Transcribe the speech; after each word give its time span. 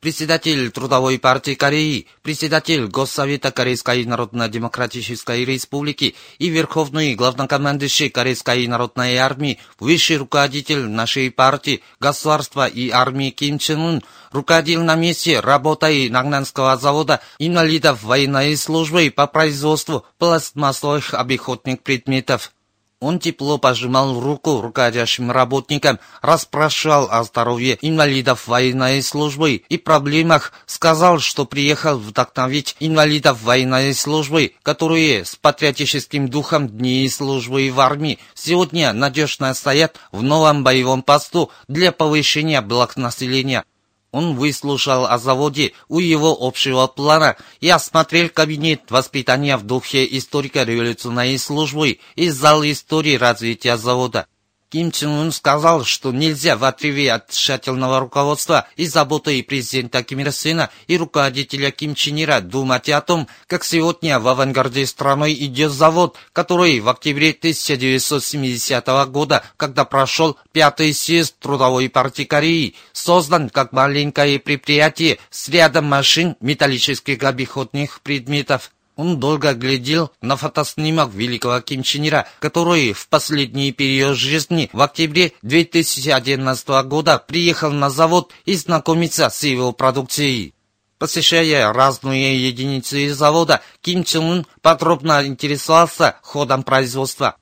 Председатель 0.00 0.70
Трудовой 0.70 1.18
партии 1.18 1.56
Кореи, 1.56 2.06
председатель 2.22 2.86
Госсовета 2.86 3.50
Корейской 3.50 4.04
Народно-Демократической 4.04 5.44
Республики 5.44 6.14
и 6.38 6.48
верховный 6.50 7.16
главнокомандующий 7.16 8.08
Корейской 8.08 8.68
Народной 8.68 9.16
Армии, 9.16 9.58
высший 9.80 10.18
руководитель 10.18 10.88
нашей 10.88 11.32
партии, 11.32 11.82
государства 11.98 12.68
и 12.68 12.90
армии 12.90 13.30
Ким 13.30 13.58
Чен 13.58 13.80
Ун, 13.80 14.04
руководил 14.30 14.84
на 14.84 14.94
месте 14.94 15.40
работой 15.40 16.08
Нагнанского 16.10 16.76
завода 16.76 17.20
инвалидов 17.40 18.04
военной 18.04 18.56
службы 18.56 19.10
по 19.10 19.26
производству 19.26 20.06
пластмассовых 20.18 21.12
обиходных 21.12 21.82
предметов. 21.82 22.52
Он 23.00 23.20
тепло 23.20 23.58
пожимал 23.58 24.18
руку 24.18 24.60
руководящим 24.60 25.30
работникам, 25.30 26.00
расспрашивал 26.20 27.08
о 27.08 27.22
здоровье 27.22 27.78
инвалидов 27.80 28.48
военной 28.48 29.02
службы 29.04 29.62
и 29.68 29.78
проблемах, 29.78 30.52
сказал, 30.66 31.20
что 31.20 31.44
приехал 31.44 31.96
вдохновить 31.96 32.74
инвалидов 32.80 33.42
военной 33.42 33.94
службы, 33.94 34.54
которые 34.64 35.24
с 35.24 35.36
патриотическим 35.36 36.28
духом 36.28 36.68
дней 36.68 37.08
службы 37.08 37.70
в 37.70 37.78
армии 37.78 38.18
сегодня 38.34 38.92
надежно 38.92 39.54
стоят 39.54 39.96
в 40.10 40.22
новом 40.24 40.64
боевом 40.64 41.02
посту 41.02 41.52
для 41.68 41.92
повышения 41.92 42.60
благ 42.62 42.96
населения. 42.96 43.64
Он 44.10 44.34
выслушал 44.34 45.06
о 45.06 45.18
заводе 45.18 45.72
у 45.88 45.98
его 45.98 46.36
общего 46.40 46.86
плана 46.86 47.36
и 47.60 47.68
осмотрел 47.68 48.30
кабинет 48.30 48.90
воспитания 48.90 49.56
в 49.56 49.64
духе 49.64 50.06
историко-революционной 50.16 51.38
службы 51.38 51.98
и 52.16 52.30
зал 52.30 52.62
истории 52.64 53.16
развития 53.16 53.76
завода. 53.76 54.26
Ким 54.70 54.92
Чен 54.92 55.10
Ун 55.10 55.32
сказал, 55.32 55.82
что 55.84 56.12
нельзя 56.12 56.54
в 56.54 56.64
отрыве 56.64 57.12
от 57.12 57.30
тщательного 57.30 58.00
руководства 58.00 58.68
и 58.76 58.86
заботы 58.86 59.42
президента 59.42 60.02
Ким 60.02 60.20
Ир 60.20 60.30
Сена 60.30 60.68
и 60.86 60.98
руководителя 60.98 61.70
Ким 61.70 61.94
Чен 61.94 62.20
Ира 62.20 62.40
думать 62.40 62.90
о 62.90 63.00
том, 63.00 63.28
как 63.46 63.64
сегодня 63.64 64.18
в 64.18 64.28
авангарде 64.28 64.84
страной 64.86 65.32
идет 65.32 65.72
завод, 65.72 66.18
который 66.34 66.80
в 66.80 66.88
октябре 66.90 67.30
1970 67.30 68.86
года, 69.10 69.42
когда 69.56 69.86
прошел 69.86 70.36
пятый 70.52 70.92
съезд 70.92 71.38
Трудовой 71.38 71.88
партии 71.88 72.24
Кореи, 72.24 72.74
создан 72.92 73.48
как 73.48 73.72
маленькое 73.72 74.38
предприятие 74.38 75.18
с 75.30 75.48
рядом 75.48 75.86
машин 75.86 76.36
металлических 76.40 77.22
обиходных 77.22 78.02
предметов. 78.02 78.70
Он 78.98 79.20
долго 79.20 79.54
глядел 79.54 80.10
на 80.20 80.36
фотоснимок 80.36 81.14
великого 81.14 81.60
Ким 81.60 81.84
Чен 81.84 82.08
Ира, 82.08 82.26
который 82.40 82.92
в 82.92 83.06
последний 83.06 83.70
период 83.70 84.16
жизни 84.16 84.68
в 84.72 84.82
октябре 84.82 85.34
2011 85.42 86.68
года 86.84 87.22
приехал 87.24 87.70
на 87.70 87.90
завод 87.90 88.32
и 88.44 88.56
знакомиться 88.56 89.30
с 89.30 89.44
его 89.44 89.70
продукцией. 89.70 90.52
Посещая 90.98 91.72
разные 91.72 92.44
единицы 92.44 93.14
завода, 93.14 93.60
Ким 93.82 94.02
Чен 94.02 94.24
Ун 94.24 94.46
подробно 94.62 95.24
интересовался 95.24 96.16
ходом 96.22 96.64
производства. 96.64 97.36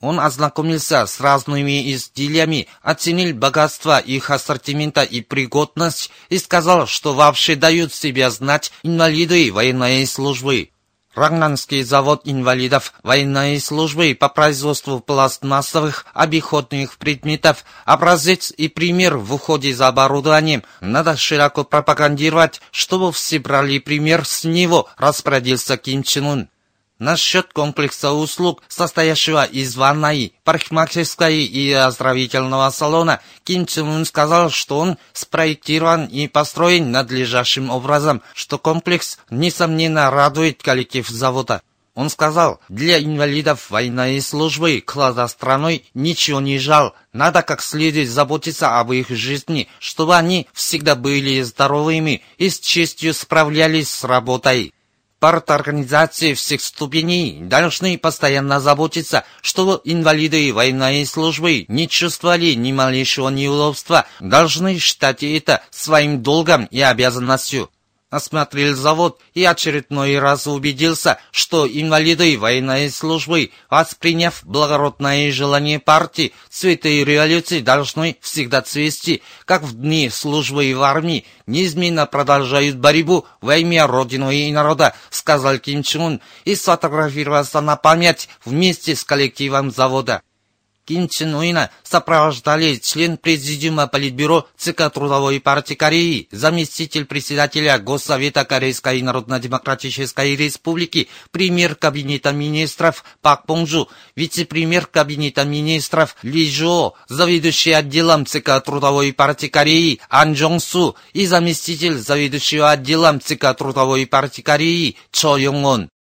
Он 0.00 0.18
ознакомился 0.18 1.04
с 1.04 1.20
разными 1.20 1.92
изделиями, 1.92 2.68
оценил 2.80 3.36
богатство 3.36 3.98
их 3.98 4.30
ассортимента 4.30 5.02
и 5.02 5.20
пригодность 5.20 6.10
и 6.30 6.38
сказал, 6.38 6.86
что 6.86 7.12
вообще 7.12 7.54
дают 7.54 7.92
себя 7.92 8.30
знать 8.30 8.72
инвалиды 8.82 9.52
военной 9.52 10.06
службы. 10.06 10.71
Рагнанский 11.14 11.82
завод 11.82 12.22
инвалидов 12.24 12.94
военной 13.02 13.60
службы 13.60 14.16
по 14.18 14.28
производству 14.30 15.00
пластмассовых 15.00 16.06
обиходных 16.14 16.96
предметов, 16.96 17.64
образец 17.84 18.50
и 18.50 18.68
пример 18.68 19.18
в 19.18 19.34
уходе 19.34 19.74
за 19.74 19.88
оборудованием, 19.88 20.62
надо 20.80 21.16
широко 21.16 21.64
пропагандировать, 21.64 22.62
чтобы 22.70 23.12
все 23.12 23.38
брали 23.38 23.78
пример 23.78 24.24
с 24.24 24.44
него, 24.44 24.88
распорядился 24.96 25.76
Ким 25.76 26.02
Чен 26.02 26.24
Ун. 26.24 26.48
Насчет 27.02 27.52
комплекса 27.52 28.12
услуг, 28.12 28.62
состоящего 28.68 29.42
из 29.42 29.74
ванной, 29.74 30.34
парикмахерской 30.44 31.42
и 31.42 31.72
оздоровительного 31.72 32.70
салона, 32.70 33.20
Ким 33.42 33.66
Чен 33.66 33.88
Ун 33.88 34.04
сказал, 34.04 34.50
что 34.50 34.78
он 34.78 34.98
спроектирован 35.12 36.06
и 36.06 36.28
построен 36.28 36.92
надлежащим 36.92 37.70
образом, 37.70 38.22
что 38.34 38.56
комплекс, 38.56 39.18
несомненно, 39.30 40.12
радует 40.12 40.62
коллектив 40.62 41.08
завода. 41.08 41.62
Он 41.96 42.08
сказал, 42.08 42.60
для 42.68 43.02
инвалидов 43.02 43.70
военной 43.70 44.20
службы 44.20 44.80
клада 44.80 45.26
страной 45.26 45.84
ничего 45.94 46.40
не 46.40 46.60
жал. 46.60 46.94
Надо 47.12 47.42
как 47.42 47.62
следует 47.62 48.10
заботиться 48.10 48.78
об 48.78 48.92
их 48.92 49.08
жизни, 49.08 49.66
чтобы 49.80 50.14
они 50.14 50.46
всегда 50.52 50.94
были 50.94 51.42
здоровыми 51.42 52.22
и 52.38 52.48
с 52.48 52.60
честью 52.60 53.12
справлялись 53.12 53.90
с 53.90 54.04
работой 54.04 54.72
парторганизации 55.22 56.34
всех 56.34 56.60
ступеней. 56.60 57.38
Должны 57.42 57.96
постоянно 57.96 58.58
заботиться, 58.58 59.22
чтобы 59.40 59.80
инвалиды 59.84 60.52
военной 60.52 61.06
службы 61.06 61.64
не 61.68 61.88
чувствовали 61.88 62.54
ни 62.54 62.72
малейшего 62.72 63.28
неудобства, 63.28 64.04
должны 64.18 64.80
считать 64.80 65.22
это 65.22 65.62
своим 65.70 66.24
долгом 66.24 66.64
и 66.64 66.80
обязанностью 66.80 67.70
осмотрел 68.12 68.76
завод 68.76 69.20
и 69.32 69.42
очередной 69.42 70.18
раз 70.18 70.46
убедился, 70.46 71.18
что 71.30 71.66
инвалиды 71.66 72.38
военной 72.38 72.90
службы, 72.90 73.50
восприняв 73.70 74.44
благородное 74.44 75.32
желание 75.32 75.80
партии, 75.80 76.34
цветы 76.50 77.04
революции 77.04 77.60
должны 77.60 78.18
всегда 78.20 78.60
цвести, 78.60 79.22
как 79.46 79.62
в 79.62 79.80
дни 79.80 80.10
службы 80.10 80.74
в 80.76 80.82
армии, 80.82 81.24
неизменно 81.46 82.04
продолжают 82.04 82.76
борьбу 82.76 83.24
во 83.40 83.56
имя 83.56 83.86
Родины 83.86 84.36
и 84.36 84.52
народа, 84.52 84.94
сказал 85.08 85.58
Ким 85.58 85.82
Чун 85.82 86.02
Ун 86.02 86.20
и 86.44 86.54
сфотографировался 86.54 87.62
на 87.62 87.76
память 87.76 88.28
вместе 88.44 88.94
с 88.94 89.04
коллективом 89.04 89.70
завода. 89.70 90.20
Ким 90.84 91.08
Чен 91.08 91.34
Уина 91.34 91.70
сопровождали 91.84 92.76
член 92.76 93.16
Президиума 93.16 93.86
Политбюро 93.86 94.48
ЦК 94.56 94.90
Трудовой 94.92 95.40
партии 95.40 95.74
Кореи, 95.74 96.28
заместитель 96.32 97.04
председателя 97.04 97.78
Госсовета 97.78 98.44
Корейской 98.44 99.00
Народно-Демократической 99.00 100.34
Республики, 100.34 101.08
премьер 101.30 101.76
Кабинета 101.76 102.32
министров 102.32 103.04
Пак 103.20 103.46
Понжу, 103.46 103.88
вице-премьер 104.16 104.86
Кабинета 104.86 105.44
министров 105.44 106.16
Ли 106.22 106.50
Жо, 106.50 106.94
заведующий 107.08 107.72
отделом 107.72 108.26
ЦК 108.26 108.60
Трудовой 108.64 109.12
партии 109.12 109.46
Кореи 109.46 110.00
Ан 110.08 110.32
Джонг 110.32 110.62
Су 110.62 110.96
и 111.12 111.26
заместитель 111.26 111.96
заведующего 111.96 112.70
отделом 112.72 113.20
ЦК 113.20 113.56
Трудовой 113.56 114.06
партии 114.06 114.42
Кореи 114.42 114.96
Чо 115.12 115.36
Йонг 115.36 115.92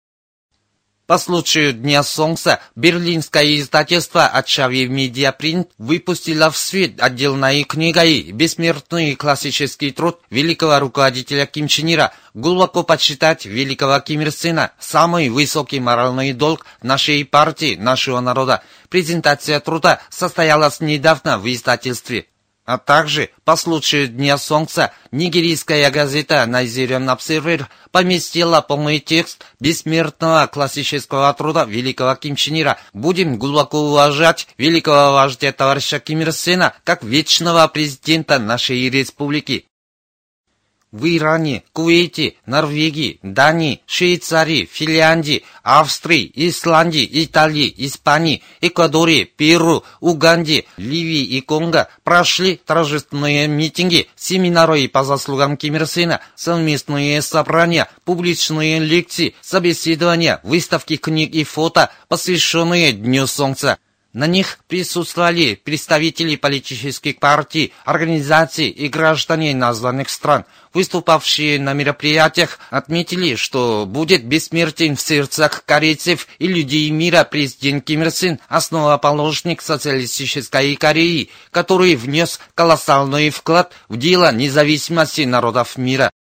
по 1.12 1.18
случаю 1.18 1.74
Дня 1.74 2.04
Солнца 2.04 2.62
берлинское 2.78 3.60
издательство 3.60 4.28
«Отчави 4.28 4.88
Медиапринт» 4.88 5.68
выпустило 5.78 6.50
в 6.50 6.56
свет 6.56 7.02
отдельной 7.02 7.66
книгой 7.66 8.32
бессмертный 8.32 9.16
классический 9.18 9.92
труд 9.92 10.22
великого 10.30 10.80
руководителя 10.80 11.46
Ким 11.46 11.68
Чен 11.68 11.92
Ира 11.92 12.14
глубоко 12.34 12.84
почитать 12.84 13.46
великого 13.46 14.00
Ким 14.00 14.22
Ир 14.22 14.32
Сына, 14.32 14.72
самый 14.80 15.28
высокий 15.28 15.82
моральный 15.82 16.32
долг 16.32 16.66
нашей 16.82 17.26
партии, 17.26 17.76
нашего 17.76 18.22
народа. 18.22 18.64
Презентация 18.88 19.60
труда 19.60 20.00
состоялась 20.10 20.80
недавно 20.80 21.38
в 21.40 21.54
издательстве 21.54 22.28
а 22.66 22.78
также 22.78 23.30
по 23.44 23.56
случаю 23.56 24.08
Дня 24.08 24.38
Солнца 24.38 24.92
нигерийская 25.12 25.90
газета 25.92 26.46
Nigerian 26.48 27.14
Observer 27.16 27.66
поместила 27.92 28.62
полный 28.62 29.00
текст 29.00 29.44
бессмертного 29.60 30.48
классического 30.48 31.34
труда 31.34 31.66
великого 31.66 32.16
Ким 32.16 32.36
Чен 32.36 32.62
Ира. 32.62 32.78
Будем 32.94 33.38
глубоко 33.38 33.80
уважать 33.80 34.48
великого 34.58 35.14
вождя 35.14 35.52
товарища 35.52 36.00
Ким 36.00 36.22
Ир 36.22 36.32
Сена 36.32 36.74
как 36.84 37.04
вечного 37.04 37.68
президента 37.68 38.40
нашей 38.40 38.90
республики. 38.90 39.71
В 40.92 41.06
Иране, 41.06 41.64
Кувейте, 41.74 42.36
Норвегии, 42.46 43.20
Дании, 43.24 43.82
Швейцарии, 43.86 44.70
Финляндии, 44.72 45.44
Австрии, 45.64 46.32
Исландии, 46.36 47.08
Италии, 47.12 47.74
Испании, 47.78 48.44
Эквадоре, 48.60 49.26
Перу, 49.26 49.84
Уганде, 50.00 50.66
Ливии 50.78 51.24
и 51.24 51.42
Конго 51.42 51.88
прошли 52.04 52.60
торжественные 52.66 53.48
митинги, 53.48 54.08
семинары 54.16 54.88
по 54.90 55.04
заслугам 55.04 55.58
Ким 55.58 55.76
Ир 55.76 55.88
Сена, 55.88 56.22
совместные 56.36 57.22
собрания, 57.22 57.88
публичные 58.04 58.80
лекции, 58.80 59.36
собеседования, 59.42 60.40
выставки 60.44 60.98
книг 60.98 61.34
и 61.34 61.44
фото, 61.44 61.92
посвященные 62.08 62.92
Дню 62.92 63.28
Солнца. 63.28 63.78
На 64.14 64.28
них 64.28 64.60
присутствовали 64.68 65.56
представители 65.56 66.36
политических 66.36 67.18
партий, 67.18 67.72
организаций 67.86 68.68
и 68.68 68.90
граждане 68.90 69.56
названных 69.56 70.10
стран. 70.10 70.44
Выступавшие 70.74 71.60
на 71.62 71.72
мероприятиях 71.74 72.60
отметили, 72.72 73.36
что 73.36 73.86
будет 73.88 74.26
бессмертен 74.26 74.98
в 74.98 75.02
сердцах 75.02 75.64
корейцев 75.66 76.28
и 76.40 76.48
людей 76.48 76.90
мира 76.90 77.24
президент 77.24 77.86
Ким 77.86 78.02
Ир 78.02 78.12
Сен, 78.12 78.40
основоположник 78.50 79.62
социалистической 79.62 80.76
Кореи, 80.76 81.30
который 81.50 81.96
внес 81.96 82.42
колоссальный 82.54 83.30
вклад 83.30 83.72
в 83.88 83.96
дело 83.96 84.34
независимости 84.34 85.22
народов 85.22 85.78
мира. 85.78 86.12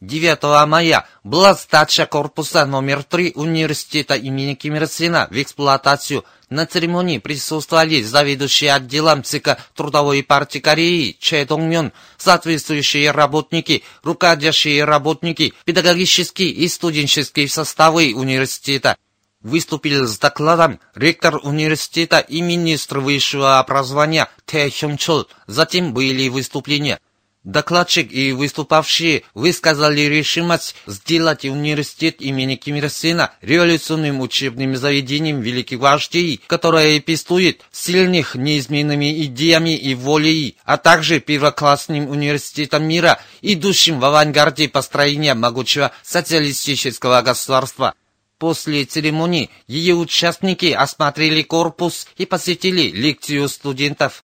9 0.00 0.68
мая 0.68 1.06
была 1.24 1.54
сдача 1.54 2.06
корпуса 2.06 2.64
номер 2.66 3.02
3 3.02 3.32
университета 3.34 4.14
имени 4.14 4.54
Ким 4.54 4.76
Ир 4.76 4.86
Сена 4.86 5.26
в 5.28 5.42
эксплуатацию. 5.42 6.24
На 6.50 6.64
церемонии 6.64 7.18
присутствовали 7.18 8.00
заведующий 8.02 8.68
отделом 8.68 9.22
ЦК 9.22 9.58
Трудовой 9.74 10.22
партии 10.22 10.60
Кореи 10.60 11.14
Чэ 11.20 11.44
Дongмён, 11.44 11.92
соответствующие 12.16 13.10
работники, 13.10 13.82
руководящие 14.02 14.84
работники, 14.84 15.52
педагогические 15.66 16.48
и 16.48 16.66
студенческие 16.68 17.48
составы 17.48 18.14
университета. 18.14 18.96
Выступил 19.42 20.06
с 20.06 20.18
докладом 20.18 20.80
ректор 20.94 21.38
университета 21.42 22.18
и 22.18 22.40
министр 22.40 23.00
высшего 23.00 23.58
образования 23.58 24.28
Тэ 24.46 24.70
Хён 24.70 24.96
Чол. 24.96 25.28
Затем 25.46 25.92
были 25.92 26.28
выступления. 26.28 26.98
Докладчик 27.44 28.12
и 28.12 28.32
выступавшие 28.32 29.22
высказали 29.32 30.02
решимость 30.02 30.74
сделать 30.86 31.44
университет 31.44 32.20
имени 32.20 32.56
Ким 32.56 32.76
Ир 32.76 32.90
Сена 32.90 33.32
революционным 33.40 34.20
учебным 34.20 34.76
заведением 34.76 35.40
великих 35.40 35.78
вождей, 35.78 36.40
которое 36.46 37.00
пестует 37.00 37.62
сильных 37.70 38.34
неизменными 38.34 39.24
идеями 39.24 39.76
и 39.76 39.94
волей, 39.94 40.56
а 40.64 40.76
также 40.78 41.20
первоклассным 41.20 42.10
университетом 42.10 42.84
мира, 42.84 43.20
идущим 43.40 44.00
в 44.00 44.04
авангарде 44.04 44.68
построения 44.68 45.34
могучего 45.34 45.92
социалистического 46.02 47.22
государства. 47.22 47.94
После 48.38 48.84
церемонии 48.84 49.50
ее 49.66 49.94
участники 49.94 50.66
осмотрели 50.66 51.42
корпус 51.42 52.08
и 52.16 52.26
посетили 52.26 52.90
лекцию 52.90 53.48
студентов. 53.48 54.24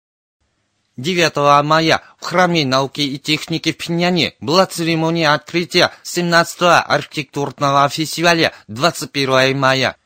9 0.99 1.63
мая 1.65 2.03
в 2.21 2.25
Храме 2.25 2.67
науки 2.67 3.01
и 3.01 3.19
техники 3.19 3.71
в 3.71 3.77
Пиняне 3.77 4.35
была 4.41 4.67
церемония 4.67 5.33
открытия 5.33 5.93
17-го 6.03 6.93
архитектурного 6.93 7.89
фестиваля 7.89 8.53
21 8.67 9.57
мая. 9.57 9.97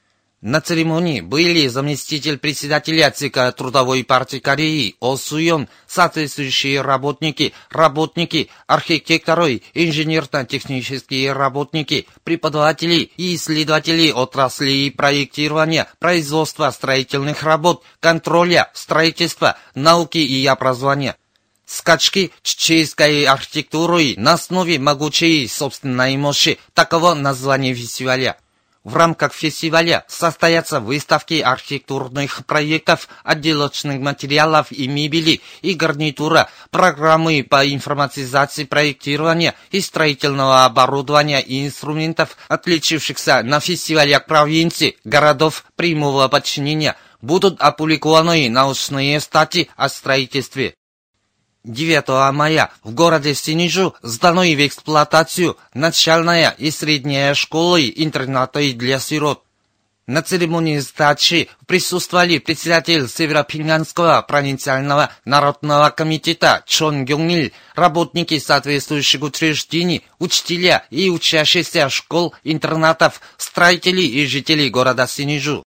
На 0.42 0.60
церемонии 0.60 1.20
были 1.20 1.68
заместитель 1.68 2.36
председателя 2.36 3.12
ЦК 3.12 3.56
Трудовой 3.56 4.02
партии 4.02 4.38
Кореи 4.38 4.96
О 4.98 5.16
Суйон, 5.16 5.68
соответствующие 5.86 6.80
работники, 6.80 7.52
работники, 7.70 8.50
архитекторы, 8.66 9.62
инженерно-технические 9.72 11.32
работники, 11.32 12.08
преподаватели 12.24 13.12
и 13.16 13.36
исследователи 13.36 14.10
отрасли 14.10 14.90
проектирования, 14.90 15.86
производства 16.00 16.68
строительных 16.72 17.44
работ, 17.44 17.84
контроля, 18.00 18.68
строительства, 18.74 19.56
науки 19.76 20.18
и 20.18 20.44
образования 20.46 21.14
скачки 21.64 22.32
чеченской 22.42 23.24
архитектуры 23.24 24.14
на 24.18 24.34
основе 24.34 24.78
могучей 24.80 25.48
собственной 25.48 26.16
мощи. 26.16 26.58
Таково 26.74 27.14
название 27.14 27.74
фестиваля. 27.74 28.36
В 28.84 28.96
рамках 28.96 29.32
фестиваля 29.32 30.05
состоятся 30.08 30.81
выставки 30.81 31.34
архитектурных 31.40 32.44
проектов, 32.46 33.08
отделочных 33.23 34.00
материалов 34.00 34.73
и 34.73 34.88
мебели 34.88 35.40
и 35.61 35.75
гарнитура, 35.75 36.50
программы 36.70 37.46
по 37.49 37.64
информатизации 37.64 38.64
проектирования 38.64 39.55
и 39.70 39.81
строительного 39.81 40.64
оборудования 40.64 41.40
и 41.40 41.64
инструментов, 41.64 42.37
отличившихся 42.49 43.44
на 43.44 43.61
фестивалях 43.61 44.26
провинций, 44.26 44.99
городов 45.05 45.64
прямого 45.76 46.26
подчинения, 46.26 46.96
будут 47.20 47.61
опубликованы 47.61 48.50
научные 48.50 49.20
статьи 49.20 49.70
о 49.76 49.88
строительстве. 49.88 50.75
9 51.64 52.32
мая 52.32 52.70
в 52.82 52.93
городе 52.93 53.35
Синижу 53.35 53.94
сдано 54.03 54.43
в 54.43 54.67
эксплуатацию 54.67 55.56
начальная 55.75 56.50
и 56.50 56.70
средняя 56.70 57.35
школы 57.35 57.93
интерната 57.94 58.61
для 58.75 58.99
сирот. 58.99 59.44
На 60.09 60.20
церемонии 60.23 60.79
сдачи 60.79 61.49
присутствовали 61.67 62.38
председатель 62.38 63.09
Северопинганского 63.09 64.20
провинциального 64.23 65.12
народного 65.25 65.91
комитета 65.91 66.64
Чон 66.67 67.05
Гёнгнил, 67.05 67.53
работники 67.76 68.37
соответствующих 68.41 69.23
учреждений, 69.23 70.05
учителя 70.19 70.85
и 70.91 71.09
учащиеся 71.09 71.88
школ, 71.88 72.35
интернатов, 72.43 73.20
строители 73.37 74.03
и 74.03 74.26
жители 74.26 74.69
города 74.69 75.06
Синижу. 75.06 75.62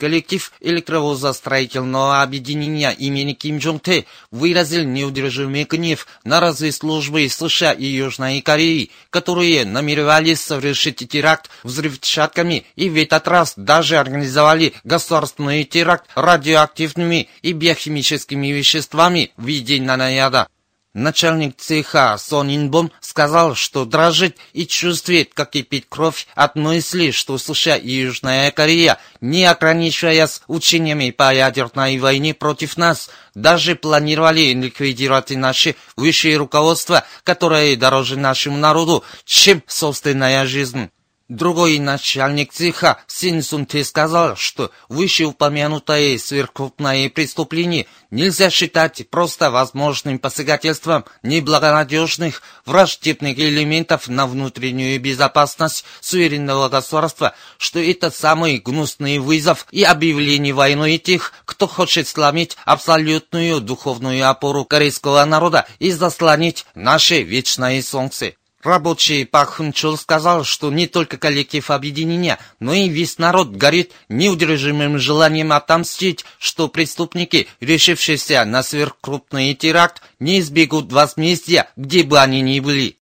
Коллектив 0.00 0.50
электровозостроительного 0.60 2.22
объединения 2.22 2.90
имени 2.90 3.34
Ким 3.34 3.58
Джонг 3.58 3.82
Тэ 3.82 4.06
выразил 4.30 4.84
неудержимый 4.84 5.64
гнев 5.64 6.06
на 6.24 6.40
разведслужбы 6.40 7.28
США 7.28 7.72
и 7.72 7.84
Южной 7.84 8.40
Кореи, 8.40 8.90
которые 9.10 9.66
намеревались 9.66 10.40
совершить 10.40 11.06
теракт 11.06 11.50
взрывчатками 11.64 12.64
и 12.76 12.88
в 12.88 12.96
этот 12.96 13.28
раз 13.28 13.52
даже 13.56 13.98
организовали 13.98 14.72
государственный 14.84 15.64
теракт 15.64 16.08
радиоактивными 16.14 17.28
и 17.42 17.52
биохимическими 17.52 18.46
веществами 18.46 19.32
в 19.36 19.44
виде 19.44 19.82
нанояда. 19.82 20.48
Начальник 20.92 21.56
цеха 21.56 22.18
Сон 22.18 22.52
Инбом 22.52 22.90
сказал, 23.00 23.54
что 23.54 23.84
дрожит 23.84 24.36
и 24.52 24.66
чувствует, 24.66 25.32
как 25.32 25.50
кипит 25.50 25.86
кровь 25.88 26.26
от 26.34 26.56
мысли, 26.56 27.12
что 27.12 27.38
США 27.38 27.76
и 27.76 27.90
Южная 27.90 28.50
Корея, 28.50 28.98
не 29.20 29.44
ограничиваясь 29.44 30.42
учениями 30.48 31.12
по 31.12 31.32
ядерной 31.32 31.96
войне 31.98 32.34
против 32.34 32.76
нас, 32.76 33.08
даже 33.36 33.76
планировали 33.76 34.52
ликвидировать 34.52 35.30
наше 35.30 35.76
высшее 35.94 36.36
руководство, 36.38 37.04
которое 37.22 37.76
дороже 37.76 38.18
нашему 38.18 38.56
народу, 38.56 39.04
чем 39.24 39.62
собственная 39.68 40.44
жизнь. 40.44 40.90
Другой 41.30 41.78
начальник 41.78 42.52
цеха 42.52 42.98
Тэ 43.06 43.84
сказал, 43.84 44.34
что 44.34 44.72
вышеупомянутое 44.88 46.18
сверхкрупное 46.18 47.08
преступление 47.08 47.86
нельзя 48.10 48.50
считать 48.50 49.08
просто 49.10 49.52
возможным 49.52 50.18
посягательством 50.18 51.04
неблагонадежных, 51.22 52.42
враждебных 52.66 53.38
элементов 53.38 54.08
на 54.08 54.26
внутреннюю 54.26 55.00
безопасность 55.00 55.84
суверенного 56.00 56.68
государства, 56.68 57.36
что 57.58 57.78
это 57.78 58.10
самый 58.10 58.58
гнусный 58.58 59.20
вызов 59.20 59.68
и 59.70 59.84
объявление 59.84 60.52
войны 60.52 60.98
тех, 60.98 61.32
кто 61.44 61.68
хочет 61.68 62.08
сломить 62.08 62.56
абсолютную 62.64 63.60
духовную 63.60 64.28
опору 64.28 64.64
корейского 64.64 65.24
народа 65.24 65.68
и 65.78 65.92
заслонить 65.92 66.66
наше 66.74 67.22
вечное 67.22 67.80
солнце. 67.82 68.34
Рабочий 68.62 69.24
Пак 69.24 69.54
Хунчул 69.54 69.96
сказал, 69.96 70.44
что 70.44 70.70
не 70.70 70.86
только 70.86 71.16
коллектив 71.16 71.70
объединения, 71.70 72.38
но 72.58 72.74
и 72.74 72.90
весь 72.90 73.16
народ 73.16 73.52
горит 73.52 73.92
неудержимым 74.10 74.98
желанием 74.98 75.52
отомстить, 75.52 76.26
что 76.38 76.68
преступники, 76.68 77.48
решившиеся 77.60 78.44
на 78.44 78.62
сверхкрупный 78.62 79.54
теракт, 79.54 80.02
не 80.18 80.40
избегут 80.40 80.92
возмездия, 80.92 81.70
где 81.76 82.02
бы 82.02 82.20
они 82.20 82.42
ни 82.42 82.60
были. 82.60 82.98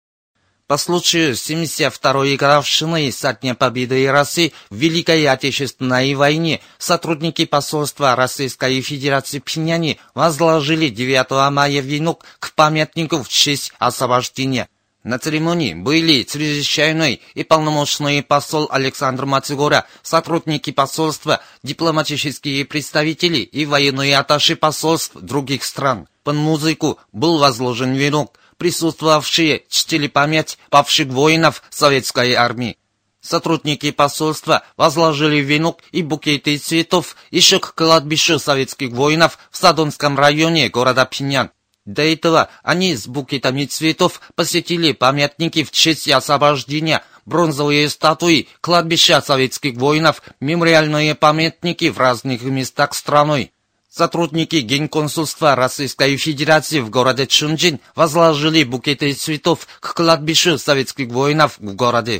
По 0.67 0.77
случаю 0.77 1.31
72-й 1.31 2.35
годовщины 2.35 3.11
со 3.11 3.33
дня 3.33 3.55
победы 3.55 4.11
России 4.11 4.53
в 4.69 4.75
Великой 4.75 5.25
Отечественной 5.25 6.13
войне 6.13 6.59
сотрудники 6.77 7.45
посольства 7.45 8.15
Российской 8.15 8.81
Федерации 8.81 9.39
Пхеньяне 9.39 9.97
возложили 10.13 10.89
9 10.89 11.51
мая 11.51 11.81
венок 11.81 12.25
к 12.37 12.53
памятнику 12.53 13.23
в 13.23 13.29
честь 13.29 13.71
освобождения 13.79 14.67
на 15.07 15.19
церемонии 15.19 15.73
были 15.73 16.23
чрезвычайный 16.23 17.21
и 17.33 17.45
полномочный 17.45 18.21
посол 18.21 18.67
Александр 18.69 19.25
Мацигора, 19.25 19.85
сотрудники 20.03 20.71
посольства, 20.71 21.39
дипломатические 21.63 22.65
представители 22.65 23.37
и 23.37 23.65
военные 23.65 24.17
аташи 24.17 24.57
посольств 24.57 25.15
других 25.15 25.63
стран. 25.63 26.09
Под 26.23 26.35
музыку 26.35 26.99
был 27.13 27.37
возложен 27.37 27.93
венок. 27.93 28.37
присутствовавшие 28.57 29.63
чтили 29.69 30.07
память 30.07 30.57
павших 30.71 31.07
воинов 31.07 31.63
советской 31.69 32.33
армии. 32.33 32.75
Сотрудники 33.21 33.91
посольства 33.91 34.63
возложили 34.75 35.37
венок 35.37 35.79
и 35.91 36.01
букеты 36.01 36.57
цветов 36.57 37.15
еще 37.31 37.59
к 37.59 37.75
кладбищу 37.75 38.39
советских 38.39 38.91
воинов 38.91 39.37
в 39.51 39.57
Садонском 39.57 40.17
районе 40.17 40.69
города 40.69 41.05
Пинян. 41.05 41.51
До 41.87 42.01
этого 42.01 42.49
они 42.63 42.97
с 42.97 43.07
букетами 43.07 43.63
цветов 43.63 44.19
посетили 44.35 44.91
памятники 44.91 45.63
в 45.63 45.71
честь 45.71 46.09
освобождения, 46.09 47.01
бронзовые 47.25 47.89
статуи, 47.89 48.49
кладбища 48.59 49.21
советских 49.21 49.77
воинов, 49.77 50.21
мемориальные 50.41 51.15
памятники 51.15 51.89
в 51.89 51.97
разных 51.97 52.43
местах 52.43 52.93
страны. 52.93 53.51
Сотрудники 53.89 54.57
Генконсульства 54.57 55.55
Российской 55.55 56.17
Федерации 56.17 56.81
в 56.81 56.89
городе 56.89 57.25
Чунджин 57.25 57.79
возложили 57.95 58.65
букеты 58.65 59.13
цветов 59.13 59.65
к 59.79 59.93
кладбищу 59.93 60.57
советских 60.57 61.07
воинов 61.07 61.57
в 61.57 61.73
городе. 61.73 62.19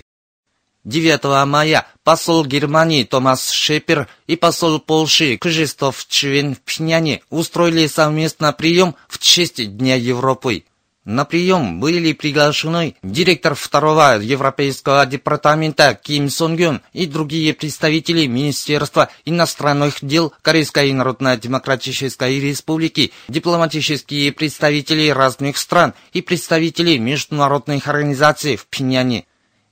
9 0.87 1.45
мая 1.45 1.85
посол 2.05 2.45
Германии 2.45 3.03
Томас 3.03 3.51
Шепер 3.51 4.07
и 4.25 4.37
посол 4.37 4.79
Польши 4.79 5.37
Кжистов 5.37 6.05
Чвен 6.07 6.55
в 6.55 6.61
Пхняне 6.61 7.21
устроили 7.29 7.87
совместно 7.87 8.53
прием 8.53 8.95
в 9.09 9.19
честь 9.19 9.77
Дня 9.77 9.95
Европы. 9.95 10.63
На 11.03 11.25
прием 11.25 11.81
были 11.81 12.13
приглашены 12.13 12.95
директор 13.03 13.53
второго 13.53 14.17
Европейского 14.21 15.05
департамента 15.05 15.93
Ким 16.01 16.29
Сонгюн 16.29 16.79
и 16.93 17.05
другие 17.05 17.53
представители 17.53 18.25
Министерства 18.25 19.09
иностранных 19.25 19.97
дел 20.01 20.31
Корейской 20.41 20.93
Народно-Демократической 20.93 22.39
Республики, 22.39 23.11
дипломатические 23.27 24.31
представители 24.31 25.09
разных 25.09 25.57
стран 25.57 25.93
и 26.13 26.21
представители 26.21 26.97
международных 26.97 27.89
организаций 27.89 28.55
в 28.55 28.67
Пиняне. 28.67 29.25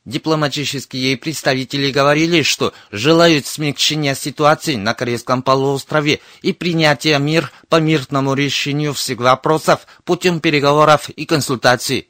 Дипломатические 0.05 1.17
представители 1.17 1.89
говорили, 1.89 2.43
что 2.43 2.73
желают 2.91 3.47
смягчения 3.47 4.13
ситуации 4.13 4.75
на 4.75 4.93
Корейском 4.93 5.41
полуострове 5.41 6.19
и 6.43 6.53
принятия 6.53 7.17
мир 7.17 7.51
по 7.69 7.77
мирному 7.77 8.35
решению 8.35 8.93
всех 8.93 9.17
вопросов 9.17 9.87
путем 10.03 10.41
переговоров 10.41 11.09
и 11.09 11.25
консультаций. 11.25 12.09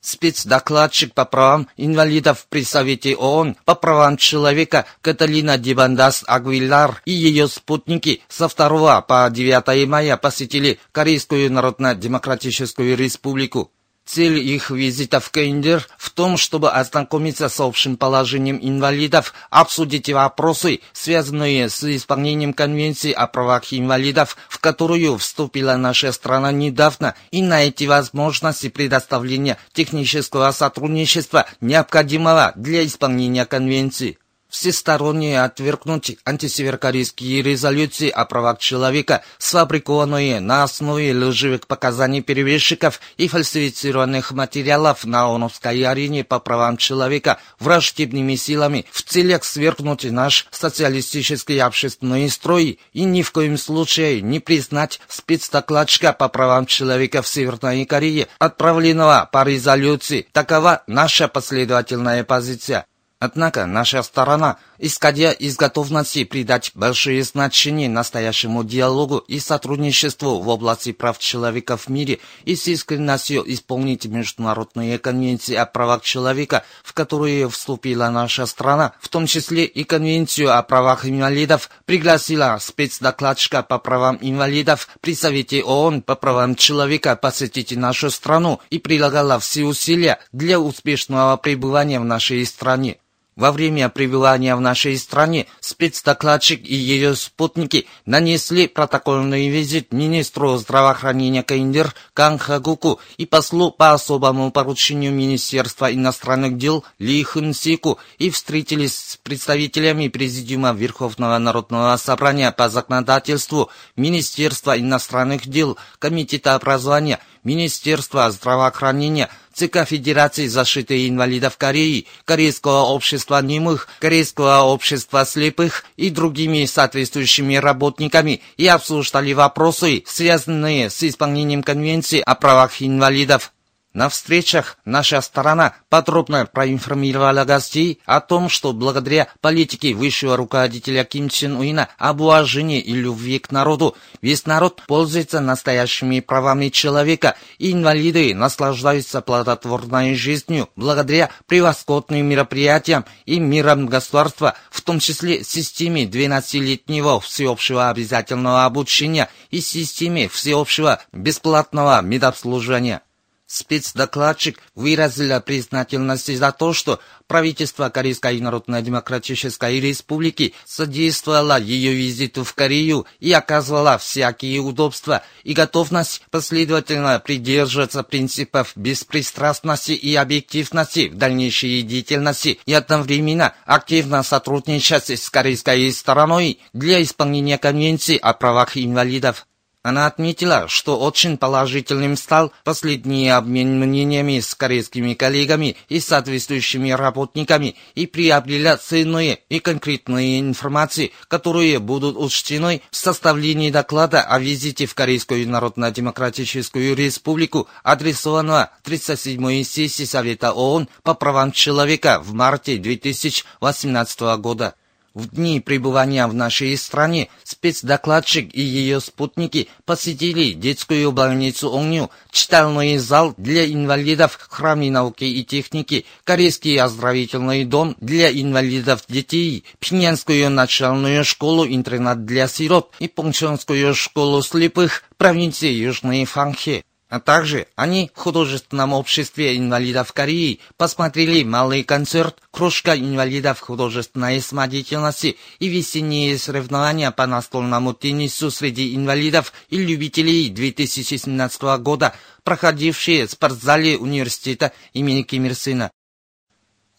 Спецдокладчик 0.00 1.12
по 1.12 1.24
правам 1.24 1.66
инвалидов 1.76 2.46
при 2.48 2.62
Совете 2.62 3.16
ООН 3.16 3.56
по 3.64 3.74
правам 3.74 4.16
человека 4.16 4.86
Каталина 5.00 5.58
Дибандас 5.58 6.22
Агвилар 6.24 7.02
и 7.04 7.10
ее 7.10 7.48
спутники 7.48 8.22
со 8.28 8.46
2 8.46 9.02
по 9.02 9.28
9 9.28 9.88
мая 9.88 10.16
посетили 10.16 10.78
Корейскую 10.92 11.52
Народно-Демократическую 11.52 12.96
Республику. 12.96 13.72
Цель 14.08 14.38
их 14.38 14.70
визита 14.70 15.20
в 15.20 15.30
Кендер 15.30 15.86
в 15.98 16.08
том, 16.08 16.38
чтобы 16.38 16.70
ознакомиться 16.70 17.50
с 17.50 17.60
общим 17.60 17.98
положением 17.98 18.58
инвалидов, 18.62 19.34
обсудить 19.50 20.08
вопросы, 20.08 20.80
связанные 20.94 21.68
с 21.68 21.84
исполнением 21.84 22.54
Конвенции 22.54 23.12
о 23.12 23.26
правах 23.26 23.64
инвалидов, 23.70 24.38
в 24.48 24.60
которую 24.60 25.18
вступила 25.18 25.76
наша 25.76 26.10
страна 26.12 26.52
недавно, 26.52 27.16
и 27.30 27.42
найти 27.42 27.86
возможности 27.86 28.70
предоставления 28.70 29.58
технического 29.74 30.52
сотрудничества, 30.52 31.44
необходимого 31.60 32.54
для 32.56 32.86
исполнения 32.86 33.44
Конвенции 33.44 34.16
всесторонне 34.48 35.42
отвергнуть 35.42 36.18
антисеверокорейские 36.24 37.42
резолюции 37.42 38.08
о 38.08 38.24
правах 38.24 38.58
человека, 38.58 39.22
сфабрикованные 39.38 40.40
на 40.40 40.62
основе 40.64 41.14
лживых 41.14 41.66
показаний 41.66 42.22
перевесчиков 42.22 43.00
и 43.16 43.28
фальсифицированных 43.28 44.32
материалов 44.32 45.04
на 45.04 45.24
ООНовской 45.24 45.82
арене 45.82 46.24
по 46.24 46.38
правам 46.38 46.76
человека 46.76 47.38
враждебными 47.58 48.36
силами 48.36 48.86
в 48.90 49.02
целях 49.02 49.44
свергнуть 49.44 50.04
наш 50.04 50.46
социалистический 50.50 51.60
общественный 51.60 52.28
строй 52.30 52.78
и 52.92 53.04
ни 53.04 53.22
в 53.22 53.32
коем 53.32 53.58
случае 53.58 54.22
не 54.22 54.40
признать 54.40 55.00
спецдокладчика 55.08 56.12
по 56.12 56.28
правам 56.28 56.66
человека 56.66 57.22
в 57.22 57.28
Северной 57.28 57.84
Корее, 57.84 58.28
отправленного 58.38 59.28
по 59.30 59.44
резолюции. 59.44 60.26
Такова 60.32 60.82
наша 60.86 61.28
последовательная 61.28 62.24
позиция. 62.24 62.86
Однако 63.20 63.66
наша 63.66 64.04
сторона, 64.04 64.58
исходя 64.78 65.32
из 65.32 65.56
готовности 65.56 66.22
придать 66.22 66.70
большое 66.76 67.24
значение 67.24 67.88
настоящему 67.88 68.62
диалогу 68.62 69.18
и 69.18 69.40
сотрудничеству 69.40 70.38
в 70.38 70.48
области 70.48 70.92
прав 70.92 71.18
человека 71.18 71.76
в 71.76 71.88
мире 71.88 72.20
и 72.44 72.54
с 72.54 72.68
искренностью 72.68 73.42
исполнить 73.52 74.06
международные 74.06 75.00
конвенции 75.00 75.56
о 75.56 75.66
правах 75.66 76.02
человека, 76.02 76.62
в 76.84 76.92
которые 76.92 77.48
вступила 77.48 78.08
наша 78.08 78.46
страна, 78.46 78.92
в 79.00 79.08
том 79.08 79.26
числе 79.26 79.64
и 79.64 79.82
конвенцию 79.82 80.56
о 80.56 80.62
правах 80.62 81.04
инвалидов, 81.04 81.70
пригласила 81.86 82.58
спецдокладчика 82.60 83.64
по 83.64 83.80
правам 83.80 84.18
инвалидов 84.20 84.88
при 85.00 85.16
Совете 85.16 85.64
ООН 85.64 86.02
по 86.02 86.14
правам 86.14 86.54
человека 86.54 87.16
посетить 87.16 87.76
нашу 87.76 88.12
страну 88.12 88.60
и 88.70 88.78
прилагала 88.78 89.40
все 89.40 89.64
усилия 89.64 90.20
для 90.30 90.60
успешного 90.60 91.36
пребывания 91.36 91.98
в 91.98 92.04
нашей 92.04 92.46
стране. 92.46 92.98
Во 93.38 93.52
время 93.52 93.88
пребывания 93.88 94.56
в 94.56 94.60
нашей 94.60 94.98
стране 94.98 95.46
спецдокладчик 95.60 96.60
и 96.60 96.74
ее 96.74 97.14
спутники 97.14 97.86
нанесли 98.04 98.66
протокольный 98.66 99.48
визит 99.48 99.92
министру 99.92 100.56
здравоохранения 100.56 101.44
Каиндер 101.44 101.94
Кан 102.14 102.36
Хагуку 102.38 102.98
и 103.16 103.26
послу 103.26 103.70
по 103.70 103.92
особому 103.92 104.50
поручению 104.50 105.12
Министерства 105.12 105.94
иностранных 105.94 106.58
дел 106.58 106.84
Ли 106.98 107.22
Хэн 107.22 107.54
Сику 107.54 108.00
и 108.18 108.28
встретились 108.30 108.96
с 108.96 109.16
представителями 109.18 110.08
Президиума 110.08 110.72
Верховного 110.72 111.38
Народного 111.38 111.96
Собрания 111.96 112.50
по 112.50 112.68
законодательству, 112.68 113.70
Министерства 113.94 114.76
иностранных 114.76 115.46
дел, 115.46 115.78
Комитета 116.00 116.56
образования, 116.56 117.20
Министерства 117.44 118.28
здравоохранения, 118.32 119.30
ЦК 119.58 119.84
Федерации 119.84 120.46
защиты 120.46 121.08
инвалидов 121.08 121.56
Кореи, 121.58 122.06
Корейского 122.24 122.82
общества 122.82 123.42
немых, 123.42 123.88
Корейского 123.98 124.62
общества 124.62 125.26
слепых 125.26 125.84
и 125.96 126.10
другими 126.10 126.64
соответствующими 126.64 127.56
работниками 127.56 128.40
и 128.56 128.68
обсуждали 128.68 129.32
вопросы, 129.32 130.04
связанные 130.06 130.90
с 130.90 131.02
исполнением 131.02 131.64
Конвенции 131.64 132.20
о 132.20 132.36
правах 132.36 132.80
инвалидов. 132.80 133.52
На 133.94 134.10
встречах 134.10 134.76
наша 134.84 135.22
сторона 135.22 135.74
подробно 135.88 136.44
проинформировала 136.44 137.44
гостей 137.44 138.00
о 138.04 138.20
том, 138.20 138.50
что 138.50 138.74
благодаря 138.74 139.28
политике 139.40 139.94
высшего 139.94 140.36
руководителя 140.36 141.04
Ким 141.04 141.30
Чен 141.30 141.56
Уина 141.56 141.88
об 141.96 142.20
уважении 142.20 142.80
и 142.80 142.92
любви 142.92 143.38
к 143.38 143.50
народу, 143.50 143.96
весь 144.20 144.44
народ 144.44 144.82
пользуется 144.86 145.40
настоящими 145.40 146.20
правами 146.20 146.68
человека, 146.68 147.36
и 147.56 147.72
инвалиды 147.72 148.34
наслаждаются 148.34 149.22
плодотворной 149.22 150.14
жизнью 150.14 150.68
благодаря 150.76 151.30
превосходным 151.46 152.26
мероприятиям 152.26 153.06
и 153.24 153.40
мирам 153.40 153.86
государства, 153.86 154.54
в 154.70 154.82
том 154.82 155.00
числе 155.00 155.42
системе 155.42 156.04
12-летнего 156.04 157.20
всеобщего 157.20 157.88
обязательного 157.88 158.66
обучения 158.66 159.30
и 159.50 159.62
системе 159.62 160.28
всеобщего 160.28 161.00
бесплатного 161.12 162.02
медобслуживания. 162.02 163.00
Спецдокладчик 163.48 164.60
выразил 164.74 165.40
признательность 165.40 166.36
за 166.36 166.52
то, 166.52 166.74
что 166.74 167.00
правительство 167.26 167.88
Корейской 167.88 168.38
Народно-Демократической 168.40 169.80
Республики 169.80 170.52
содействовало 170.66 171.58
ее 171.58 171.94
визиту 171.94 172.44
в 172.44 172.52
Корею 172.52 173.06
и 173.20 173.32
оказывало 173.32 173.96
всякие 173.96 174.60
удобства 174.60 175.22
и 175.44 175.54
готовность 175.54 176.20
последовательно 176.30 177.18
придерживаться 177.20 178.02
принципов 178.02 178.72
беспристрастности 178.76 179.92
и 179.92 180.14
объективности 180.14 181.08
в 181.08 181.16
дальнейшей 181.16 181.80
деятельности 181.80 182.60
и 182.66 182.74
одновременно 182.74 183.54
активно 183.64 184.22
сотрудничать 184.22 185.08
с 185.08 185.30
корейской 185.30 185.90
стороной 185.92 186.60
для 186.74 187.02
исполнения 187.02 187.56
Конвенции 187.56 188.18
о 188.18 188.34
правах 188.34 188.76
инвалидов. 188.76 189.46
Она 189.84 190.06
отметила, 190.06 190.66
что 190.66 190.98
очень 190.98 191.38
положительным 191.38 192.16
стал 192.16 192.52
последний 192.64 193.28
обмен 193.28 193.78
мнениями 193.78 194.40
с 194.40 194.56
корейскими 194.56 195.14
коллегами 195.14 195.76
и 195.88 196.00
соответствующими 196.00 196.90
работниками 196.90 197.76
и 197.94 198.06
приобрела 198.06 198.76
ценные 198.76 199.38
и 199.48 199.60
конкретные 199.60 200.40
информации, 200.40 201.12
которые 201.28 201.78
будут 201.78 202.16
учтены 202.16 202.82
в 202.90 202.96
составлении 202.96 203.70
доклада 203.70 204.22
о 204.22 204.40
визите 204.40 204.86
в 204.86 204.96
Корейскую 204.96 205.48
Народно-Демократическую 205.48 206.96
Республику, 206.96 207.68
адресованного 207.84 208.70
37-й 208.84 209.64
сессии 209.64 210.04
Совета 210.04 210.52
ООН 210.52 210.88
по 211.04 211.14
правам 211.14 211.52
человека 211.52 212.20
в 212.20 212.34
марте 212.34 212.78
2018 212.78 214.20
года. 214.38 214.74
В 215.18 215.34
дни 215.34 215.58
пребывания 215.58 216.24
в 216.28 216.34
нашей 216.34 216.76
стране 216.76 217.28
спецдокладчик 217.42 218.54
и 218.54 218.60
ее 218.60 219.00
спутники 219.00 219.68
посетили 219.84 220.52
детскую 220.52 221.10
больницу 221.10 221.76
Огню, 221.76 222.08
читальный 222.30 222.98
зал 222.98 223.34
для 223.36 223.66
инвалидов, 223.66 224.38
храме 224.48 224.92
науки 224.92 225.24
и 225.24 225.42
техники, 225.42 226.06
корейский 226.22 226.80
оздоровительный 226.80 227.64
дом 227.64 227.96
для 228.00 228.30
инвалидов 228.30 229.06
детей, 229.08 229.64
Пинянскую 229.80 230.50
начальную 230.50 231.24
школу-интернат 231.24 232.24
для 232.24 232.46
сирот 232.46 232.92
и 233.00 233.08
Пунчонскую 233.08 233.96
школу 233.96 234.40
слепых 234.40 235.02
провинции 235.16 235.72
Южной 235.72 236.26
Фанхе. 236.26 236.84
А 237.08 237.20
также 237.20 237.68
они 237.74 238.10
в 238.14 238.18
художественном 238.18 238.92
обществе 238.92 239.56
инвалидов 239.56 240.12
Кореи 240.12 240.60
посмотрели 240.76 241.42
малый 241.42 241.82
концерт 241.82 242.36
«Кружка 242.50 242.98
инвалидов 242.98 243.60
художественной 243.60 244.42
самодеятельности» 244.42 245.38
и 245.58 245.68
весенние 245.68 246.36
соревнования 246.36 247.10
по 247.10 247.26
настольному 247.26 247.94
теннису 247.94 248.50
среди 248.50 248.94
инвалидов 248.94 249.54
и 249.70 249.78
любителей 249.78 250.50
2017 250.50 251.62
года, 251.80 252.14
проходившие 252.44 253.26
в 253.26 253.30
спортзале 253.30 253.96
университета 253.96 254.72
имени 254.92 255.22
Ким 255.22 255.46
Ир 255.46 255.54
Сына. 255.54 255.90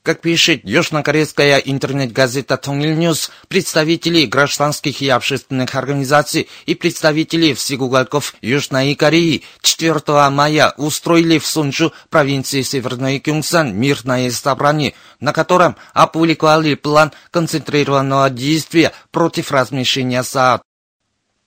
Как 0.02 0.22
пишет 0.22 0.62
южнокорейская 0.64 1.58
интернет-газета 1.58 2.56
«Тонгильньюз», 2.56 3.32
представители 3.50 4.26
гражданских 4.26 5.02
и 5.02 5.10
общественных 5.10 5.76
организаций 5.76 6.48
и 6.66 6.74
представители 6.74 7.54
всех 7.54 7.82
уголков 7.82 8.34
Южной 8.42 8.96
Кореи 8.96 9.44
4 9.62 10.30
мая 10.30 10.74
устроили 10.78 11.38
в 11.38 11.46
Сунчу, 11.46 11.92
провинции 12.10 12.62
Северной 12.62 13.20
Кюнгсан, 13.20 13.76
мирное 13.76 14.32
собрание, 14.32 14.94
на 15.20 15.34
котором 15.34 15.76
опубликовали 15.94 16.76
план 16.76 17.12
концентрированного 17.32 18.30
действия 18.30 18.94
против 19.12 19.52
размещения 19.52 20.24
СААД. 20.24 20.62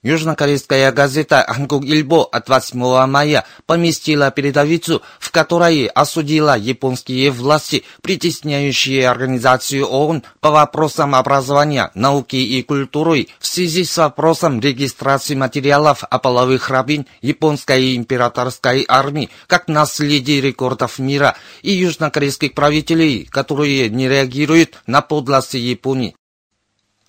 Южнокорейская 0.03 0.91
газета 0.91 1.45
«Хангук 1.47 1.85
Ильбо» 1.85 2.25
от 2.25 2.49
8 2.49 3.07
мая 3.07 3.45
поместила 3.65 4.31
передовицу, 4.31 5.01
в 5.17 5.31
которой 5.31 5.85
осудила 5.85 6.57
японские 6.57 7.31
власти, 7.31 7.85
притесняющие 8.01 9.07
организацию 9.07 9.85
ООН 9.85 10.23
по 10.41 10.51
вопросам 10.51 11.15
образования, 11.15 11.89
науки 11.95 12.35
и 12.35 12.61
культуры 12.63 13.27
в 13.39 13.47
связи 13.47 13.85
с 13.85 13.97
вопросом 13.97 14.59
регистрации 14.59 15.35
материалов 15.35 16.03
о 16.03 16.19
половых 16.19 16.69
рабынь 16.69 17.07
японской 17.21 17.95
императорской 17.95 18.85
армии 18.89 19.29
как 19.47 19.69
наследие 19.69 20.41
рекордов 20.41 20.99
мира 20.99 21.37
и 21.61 21.71
южнокорейских 21.71 22.53
правителей, 22.53 23.25
которые 23.31 23.89
не 23.89 24.09
реагируют 24.09 24.81
на 24.85 25.01
подлости 25.01 25.55
Японии. 25.55 26.13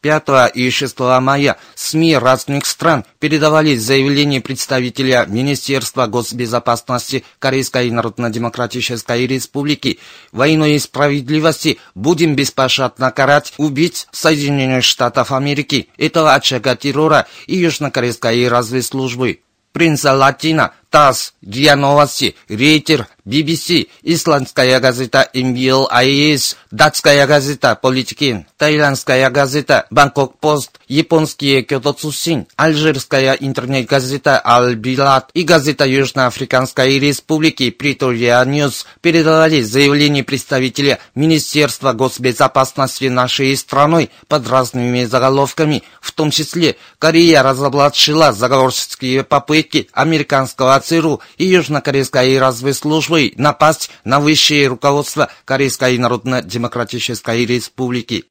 5 0.04 0.52
и 0.52 0.68
6 0.70 1.00
мая 1.22 1.56
СМИ 1.74 2.18
разных 2.18 2.66
стран 2.66 3.06
передавали 3.20 3.74
заявление 3.74 4.42
представителя 4.42 5.24
Министерства 5.26 6.06
госбезопасности 6.06 7.24
Корейской 7.38 7.90
Народно-Демократической 7.90 9.26
Республики 9.26 9.98
«Войной 10.30 10.78
справедливости 10.78 11.78
будем 11.94 12.36
беспощадно 12.36 13.12
карать 13.12 13.54
убить 13.56 14.06
Соединенных 14.12 14.84
Штатов 14.84 15.32
Америки, 15.32 15.88
этого 15.96 16.34
очага 16.34 16.76
террора 16.76 17.26
и 17.46 17.56
южнокорейской 17.56 18.46
разведслужбы». 18.48 19.40
Пренса 19.72 20.12
Латина, 20.12 20.74
ТАСС, 20.94 21.34
РИА 21.42 21.74
Новости, 21.74 22.36
Рейтер, 22.48 23.08
BBC, 23.26 23.88
исландская 24.02 24.78
газета 24.78 25.28
MBL.is, 25.34 26.56
датская 26.70 27.26
газета 27.26 27.74
Политикин, 27.74 28.46
тайландская 28.58 29.28
газета 29.30 29.86
Бангкок 29.90 30.38
Пост, 30.38 30.78
японские 30.88 31.62
Кёдо 31.62 31.94
Цусин, 31.94 32.46
алжирская 32.56 33.32
интернет-газета 33.32 34.40
Аль-Билад 34.44 35.30
и 35.32 35.42
газета 35.42 35.86
Южноафриканской 35.86 36.98
Республики 36.98 37.70
Претория 37.70 38.44
Ньюс 38.44 38.86
передали 39.00 39.62
заявление 39.62 40.22
представителя 40.22 40.98
Министерства 41.14 41.92
госбезопасности 41.92 43.06
нашей 43.06 43.56
страной 43.56 44.10
под 44.28 44.46
разными 44.48 45.06
заголовками, 45.06 45.82
в 46.02 46.12
том 46.12 46.30
числе 46.30 46.76
Корея 46.98 47.42
разоблачила 47.42 48.32
заговорческие 48.32 49.24
попытки 49.24 49.88
американского 49.92 50.74
ЦРУ 50.84 51.20
и 51.38 51.46
южнокорейской 51.46 52.38
разведслужбы 52.38 53.32
напасть 53.36 53.90
на 54.04 54.20
высшее 54.20 54.68
руководство 54.68 55.30
Корейской 55.44 55.98
Народно-Демократической 55.98 57.44
Республики. 57.46 58.24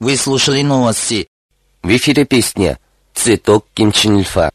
Вы 0.00 0.16
слушали 0.16 0.62
новости. 0.62 1.28
В 1.82 1.88
эфире 1.88 2.24
песня 2.24 2.78
«Цветок 3.14 3.66
Кимчинильфа». 3.74 4.50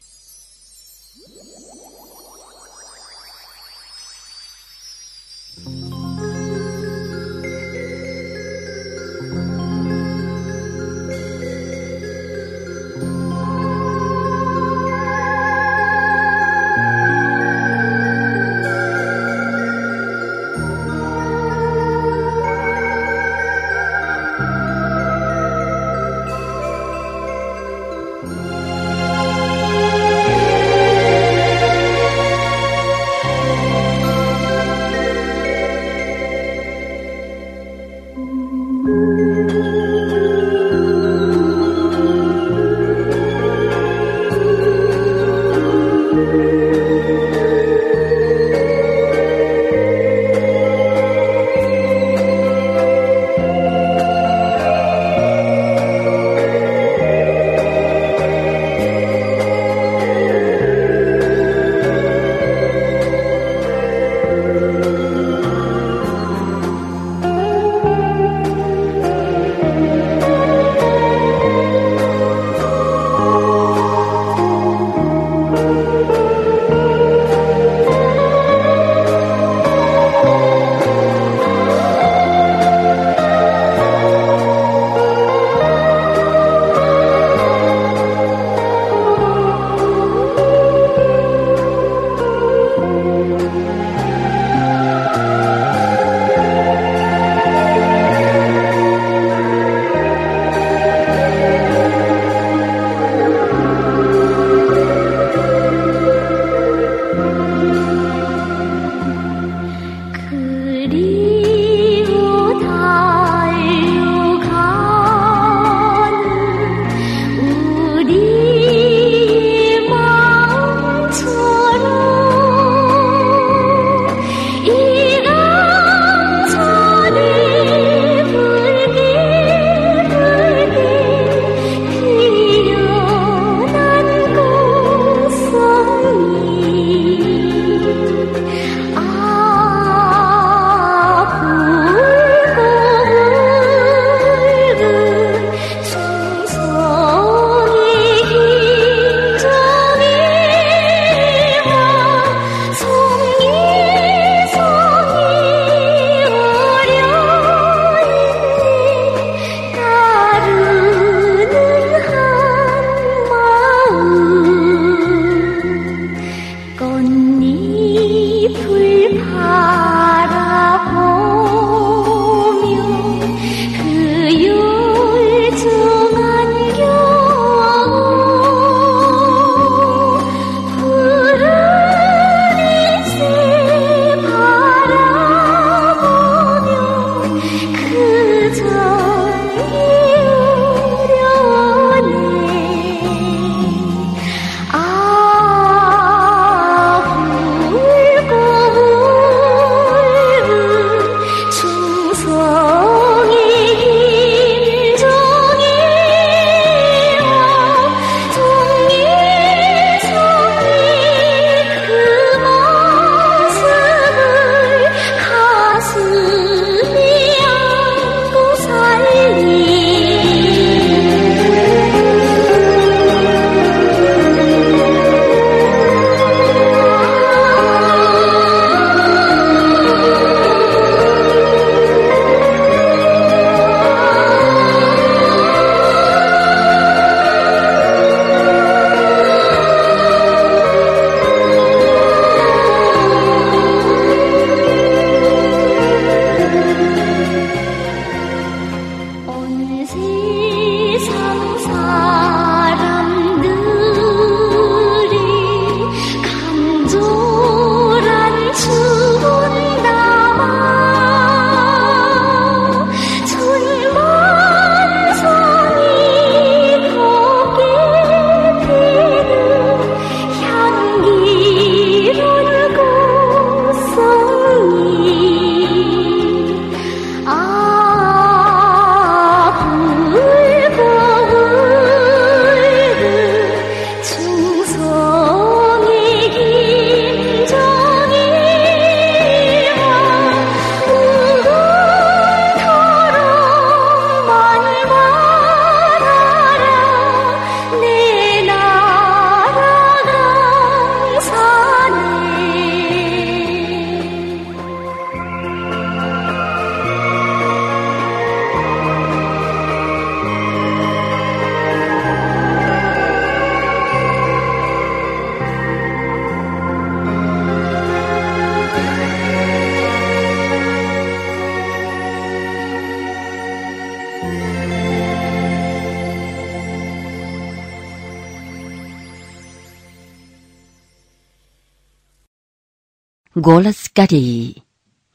Голос 333.46 333.88
Кореи. 333.94 334.64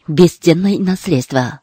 Бесценное 0.08 0.80
наследство. 0.80 1.60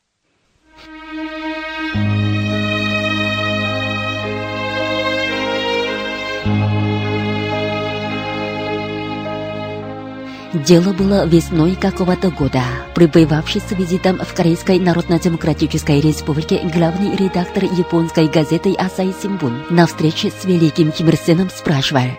Дело 10.52 10.92
было 10.92 11.26
весной 11.26 11.74
какого-то 11.74 12.30
года. 12.30 12.62
Прибывавший 12.94 13.62
с 13.62 13.70
визитом 13.70 14.18
в 14.18 14.34
Корейской 14.34 14.78
Народно-Демократической 14.78 16.02
Республике 16.02 16.60
главный 16.74 17.16
редактор 17.16 17.64
японской 17.64 18.28
газеты 18.28 18.74
«Асай 18.74 19.14
Симбун» 19.22 19.64
на 19.70 19.86
встрече 19.86 20.30
с 20.30 20.44
великим 20.44 20.92
Ким 20.92 21.08
Ир 21.08 21.16
Сеном 21.16 21.48
спрашивал, 21.48 22.10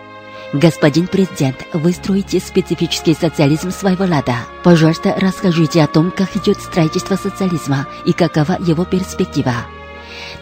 Господин 0.52 1.06
президент, 1.06 1.64
вы 1.72 1.92
строите 1.92 2.40
специфический 2.40 3.14
социализм 3.14 3.70
своего 3.70 4.04
рода. 4.04 4.34
Пожалуйста, 4.64 5.14
расскажите 5.16 5.82
о 5.82 5.86
том, 5.86 6.10
как 6.10 6.36
идет 6.36 6.58
строительство 6.58 7.16
социализма 7.16 7.86
и 8.04 8.12
какова 8.12 8.58
его 8.60 8.84
перспектива. 8.84 9.54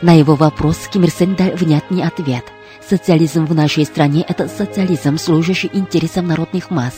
На 0.00 0.14
его 0.14 0.34
вопрос 0.34 0.88
Ким 0.90 1.04
Ир 1.04 1.10
Сен 1.10 1.34
дал 1.34 1.50
внятный 1.52 2.02
ответ– 2.02 2.44
Социализм 2.88 3.44
в 3.44 3.54
нашей 3.54 3.84
стране– 3.84 4.24
это 4.28 4.48
социализм, 4.48 5.18
служащий 5.18 5.68
интересам 5.74 6.26
народных 6.26 6.70
масс. 6.70 6.94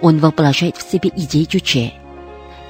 Он 0.00 0.18
воплощает 0.18 0.76
в 0.76 0.90
себе 0.90 1.12
идеи 1.14 1.44
Чуче. 1.44 1.92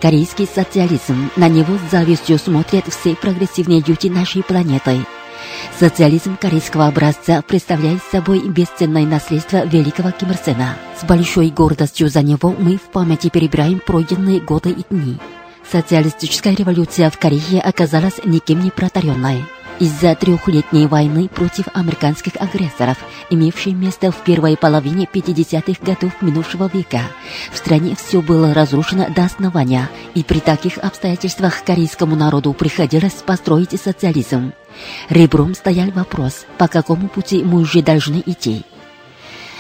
Корейский 0.03 0.47
социализм, 0.47 1.31
на 1.37 1.49
него 1.49 1.79
с 1.79 1.91
завистью 1.91 2.39
смотрят 2.39 2.85
все 2.89 3.17
прогрессивные 3.17 3.83
люди 3.87 4.09
нашей 4.09 4.43
планеты. 4.43 4.99
Социализм 5.79 6.37
корейского 6.37 6.87
образца 6.87 7.43
представляет 7.43 8.03
собой 8.11 8.41
бесценное 8.49 9.07
наследство 9.07 9.65
великого 9.65 10.11
Ким 10.11 10.31
Ир 10.31 10.37
Сена. 10.45 10.77
С 11.01 11.05
большой 11.05 11.51
гордостью 11.51 12.09
за 12.09 12.23
него 12.23 12.55
мы 12.59 12.77
в 12.77 12.91
памяти 12.93 13.29
перебираем 13.29 13.81
пройденные 13.81 14.41
годы 14.41 14.71
и 14.71 14.85
дни. 14.91 15.19
Социалистическая 15.71 16.55
революция 16.55 17.11
в 17.11 17.19
Корее 17.19 17.61
оказалась 17.61 18.21
никем 18.25 18.61
не 18.61 18.71
протаренной 18.71 19.45
из-за 19.79 20.15
трехлетней 20.15 20.87
войны 20.87 21.29
против 21.29 21.67
американских 21.73 22.33
агрессоров, 22.37 22.99
имевшей 23.31 23.73
место 23.73 24.11
в 24.11 24.17
первой 24.25 24.57
половине 24.57 25.09
50-х 25.13 25.81
годов 25.85 26.21
минувшего 26.21 26.71
века. 26.73 27.03
В 27.53 27.57
стране 27.57 27.97
все 27.97 28.21
было 28.21 28.55
разрушено 28.55 29.09
до 29.15 29.25
основания, 29.25 29.89
и 30.15 30.23
при 30.23 30.41
таких 30.41 30.79
обстоятельствах 30.79 31.65
корейскому 31.65 32.17
народу 32.17 32.53
приходилось 32.53 33.23
построить 33.25 33.81
социализм. 33.81 34.53
Ребром 35.09 35.55
стоял 35.55 35.91
вопрос, 35.91 36.47
по 36.59 36.69
какому 36.69 37.09
пути 37.09 37.43
уже 37.43 37.83
должны 37.83 38.23
идти. 38.25 38.65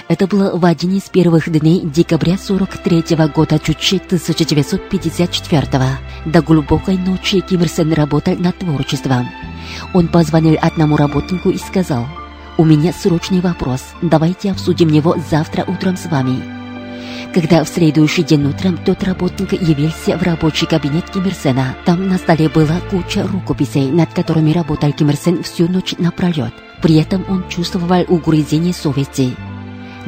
Это 0.08 0.26
было 0.26 0.56
в 0.56 0.64
один 0.64 0.96
из 0.96 1.02
первых 1.02 1.50
дней 1.50 1.82
декабря 1.84 2.38
43 2.38 3.14
-го 3.14 3.28
года 3.30 3.58
Чучи 3.58 3.98
1954 3.98 5.78
-го. 5.78 5.90
До 6.24 6.40
глубокой 6.40 6.96
ночи 6.96 7.40
Ким 7.40 7.60
Ир 7.62 7.68
Сен 7.68 7.92
работал 7.92 8.34
над 8.38 8.58
творчеством. 8.58 9.28
Он 9.92 10.08
позвонил 10.08 10.56
одному 10.62 10.96
работнику 10.96 11.50
и 11.50 11.58
сказал, 11.58 12.06
«У 12.56 12.64
меня 12.64 12.92
срочный 12.92 13.40
вопрос, 13.40 13.82
давайте 14.00 14.50
обсудим 14.50 14.88
его 14.88 15.14
завтра 15.30 15.64
утром 15.64 15.96
с 15.96 16.06
вами». 16.06 16.67
Когда 17.34 17.62
в 17.62 17.68
следующий 17.68 18.22
день 18.22 18.46
утром 18.46 18.78
тот 18.78 19.04
работник 19.04 19.52
явился 19.52 20.16
в 20.16 20.22
рабочий 20.22 20.66
кабинет 20.66 21.10
Ким 21.10 21.26
Ир 21.26 21.34
Сена, 21.34 21.76
там 21.84 22.08
на 22.08 22.16
столе 22.16 22.48
была 22.48 22.80
куча 22.90 23.26
рукописей, 23.26 23.90
над 23.90 24.12
которыми 24.14 24.52
работал 24.52 24.92
Ким 24.92 25.10
Ир 25.10 25.16
Сен 25.16 25.42
всю 25.42 25.68
ночь 25.68 25.94
напролет. 25.98 26.54
При 26.82 26.96
этом 26.96 27.24
он 27.28 27.46
чувствовал 27.48 28.04
угрызение 28.08 28.72
совести. 28.72 29.36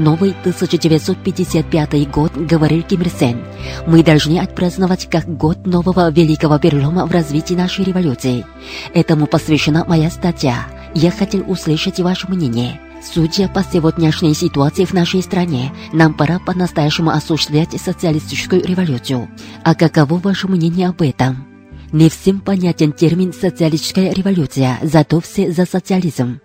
Новый 0.01 0.31
1955 0.31 2.11
год, 2.11 2.33
говорил 2.35 2.83
Ким 2.83 3.03
Ир 3.03 3.11
Сен. 3.11 3.45
Мы 3.87 4.03
должны 4.03 4.39
отпраздновать 4.39 5.11
как 5.11 5.29
год 5.29 5.67
нового 5.67 6.11
великого 6.11 6.59
перелома 6.59 7.05
в 7.05 7.11
развитии 7.11 7.53
нашей 7.53 7.85
революции. 7.85 8.47
Этому 8.95 9.27
посвящена 9.27 9.85
моя 9.85 10.09
статья. 10.09 10.65
Я 10.95 11.11
хотел 11.11 11.45
услышать 11.47 12.01
ваше 12.01 12.29
мнение. 12.29 12.81
Судя 13.03 13.49
по 13.49 13.63
сегодняшней 13.63 14.33
ситуации 14.33 14.87
в 14.87 14.95
нашей 14.95 15.23
стране, 15.23 15.71
нам 15.93 16.15
пора 16.15 16.39
по-настоящему 16.39 17.11
осуществлять 17.11 17.79
социалистическую 17.79 18.65
революцию. 18.65 19.29
А 19.65 19.75
каково 19.75 20.15
ваше 20.15 20.49
мнение 20.49 20.89
об 20.89 21.03
этом? 21.03 21.47
Не 21.93 22.09
всем 22.09 22.41
понятен 22.41 22.95
термин 22.95 23.35
«социалистическая 23.35 24.15
революция», 24.15 24.79
зато 24.81 25.21
все 25.21 25.53
за 25.53 25.67
социализм. 25.67 26.41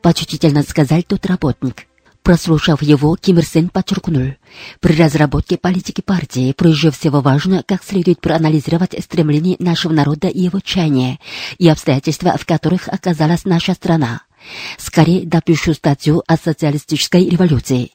Почтительно 0.00 0.62
сказал 0.62 1.02
тот 1.02 1.26
работник. 1.26 1.86
Прослушав 2.26 2.82
его, 2.82 3.14
Ким 3.14 3.38
Ир 3.38 3.44
Сен 3.44 3.68
подчеркнул, 3.68 4.34
при 4.80 4.96
разработке 4.96 5.56
политики 5.56 6.00
партии 6.00 6.52
прежде 6.58 6.90
всего 6.90 7.20
важно 7.20 7.62
как 7.64 7.84
следует 7.84 8.20
проанализировать 8.20 8.96
стремления 9.00 9.54
нашего 9.60 9.92
народа 9.92 10.26
и 10.26 10.40
его 10.40 10.58
чаяния, 10.58 11.20
и 11.58 11.68
обстоятельства, 11.68 12.36
в 12.36 12.44
которых 12.44 12.88
оказалась 12.88 13.44
наша 13.44 13.74
страна. 13.74 14.22
Скорее 14.76 15.24
допишу 15.24 15.72
статью 15.72 16.24
о 16.26 16.36
социалистической 16.36 17.28
революции. 17.28 17.92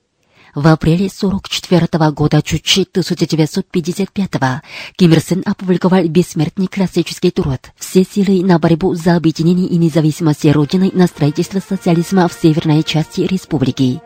В 0.56 0.66
апреле 0.68 1.10
44 1.10 1.88
-го 1.88 2.12
года, 2.14 2.42
чуть 2.42 2.64
1955 2.64 4.62
Ким 4.96 5.12
Ир 5.12 5.20
Сен 5.20 5.44
опубликовал 5.46 6.08
бессмертный 6.08 6.68
классический 6.68 7.32
труд 7.32 7.60
«Все 7.76 8.06
силы 8.06 8.46
на 8.46 8.60
борьбу 8.60 8.96
за 8.96 9.18
объединение 9.18 9.68
и 9.68 9.76
независимость 9.76 10.46
Родины 10.46 10.90
на 10.94 11.08
строительство 11.08 11.60
социализма 11.60 12.30
в 12.30 12.34
северной 12.42 12.84
части 12.84 13.20
республики». 13.20 14.02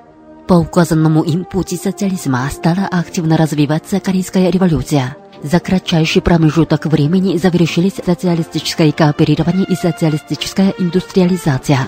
По 0.48 0.54
указанному 0.54 1.24
им 1.24 1.44
пути 1.44 1.76
социализма 1.76 2.48
стала 2.52 2.88
активно 2.92 3.36
развиваться 3.36 4.00
Корейская 4.00 4.52
революция. 4.52 5.18
За 5.42 5.60
кратчайший 5.60 6.22
промежуток 6.22 6.86
времени 6.86 7.38
завершились 7.38 7.96
социалистическое 8.06 8.92
кооперирование 8.92 9.66
и 9.66 9.76
социалистическая 9.76 10.74
индустриализация. 10.78 11.88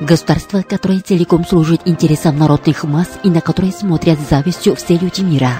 Государство, 0.00 0.62
которое 0.62 1.00
целиком 1.00 1.44
служит 1.44 1.80
интересам 1.86 2.38
народных 2.38 2.84
масс 2.84 3.08
и 3.24 3.30
на 3.30 3.40
которое 3.40 3.72
смотрят 3.72 4.18
с 4.20 4.28
завистью 4.28 4.76
все 4.76 4.96
люди 4.96 5.22
мира. 5.22 5.50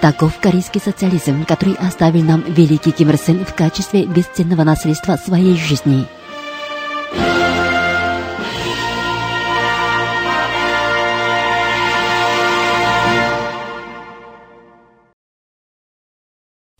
Таков 0.00 0.38
корейский 0.40 0.80
социализм, 0.84 1.44
который 1.46 1.74
оставил 1.74 2.22
нам 2.22 2.44
великий 2.46 2.90
Ким 2.90 3.10
Ир 3.10 3.16
Сен 3.16 3.44
в 3.44 3.54
качестве 3.54 4.04
бесценного 4.04 4.64
наследства 4.64 5.16
своей 5.16 5.56
жизни. 5.56 6.06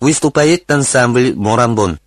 Выступает 0.01 0.71
ансамбль 0.71 1.35
«Морамбон». 1.37 1.99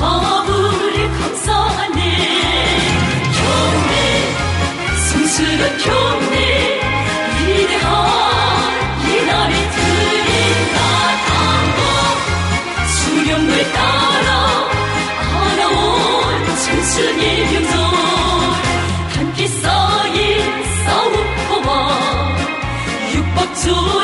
더불을 0.00 1.10
감싸네. 1.18 2.00
경례 3.36 3.94
순수한 4.96 5.62
경례 5.78 6.36
위대한 7.46 7.88
이 9.04 9.26
날이 9.26 9.54
드린다. 9.74 10.78
당과 11.26 11.80
수령을 12.86 13.50
따라 13.72 14.28
하나온 15.34 16.56
순수의 16.56 17.46
병정 17.50 17.74
함께 19.16 19.46
쌓인 19.48 20.18
싸움터와 20.86 21.68
육박조 23.14 23.99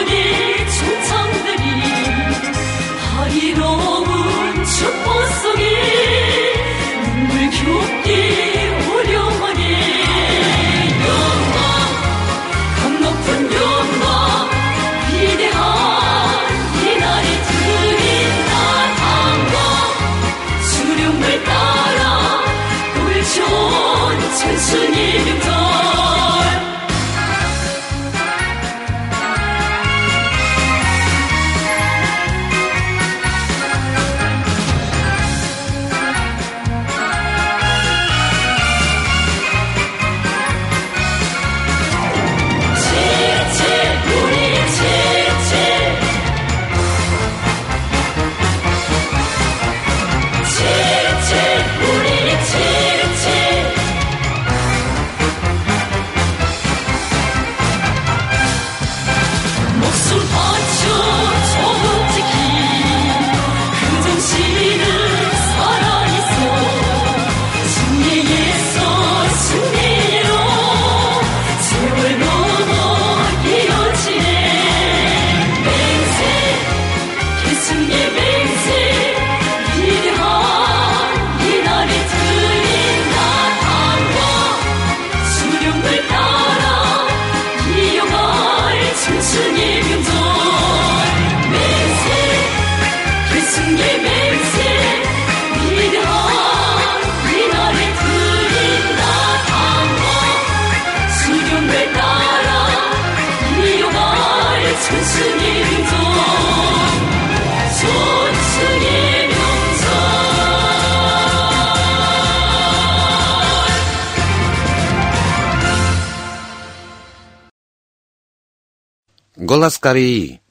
Голос 119.57 119.79
Кореи. 119.79 120.43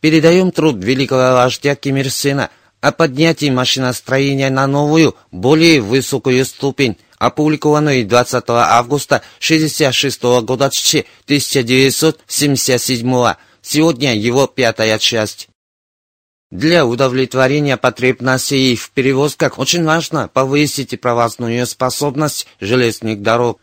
Передаем 0.00 0.52
труд 0.52 0.84
великого 0.84 1.36
вождя 1.36 1.74
Ким 1.74 1.96
Ир 1.96 2.10
Сена 2.10 2.50
о 2.82 2.92
поднятии 2.92 3.48
машиностроения 3.48 4.50
на 4.50 4.66
новую, 4.66 5.16
более 5.30 5.80
высокую 5.80 6.44
ступень, 6.44 6.98
опубликованную 7.16 8.06
20 8.06 8.44
августа 8.48 9.22
1966 9.38 10.22
года 10.44 10.66
1977 10.66 13.34
Сегодня 13.62 14.14
его 14.14 14.46
пятая 14.46 14.98
часть. 14.98 15.48
Для 16.50 16.84
удовлетворения 16.84 17.78
потребностей 17.78 18.76
в 18.76 18.90
перевозках 18.90 19.58
очень 19.58 19.84
важно 19.84 20.28
повысить 20.28 21.00
провозную 21.00 21.66
способность 21.66 22.46
железных 22.60 23.22
дорог. 23.22 23.58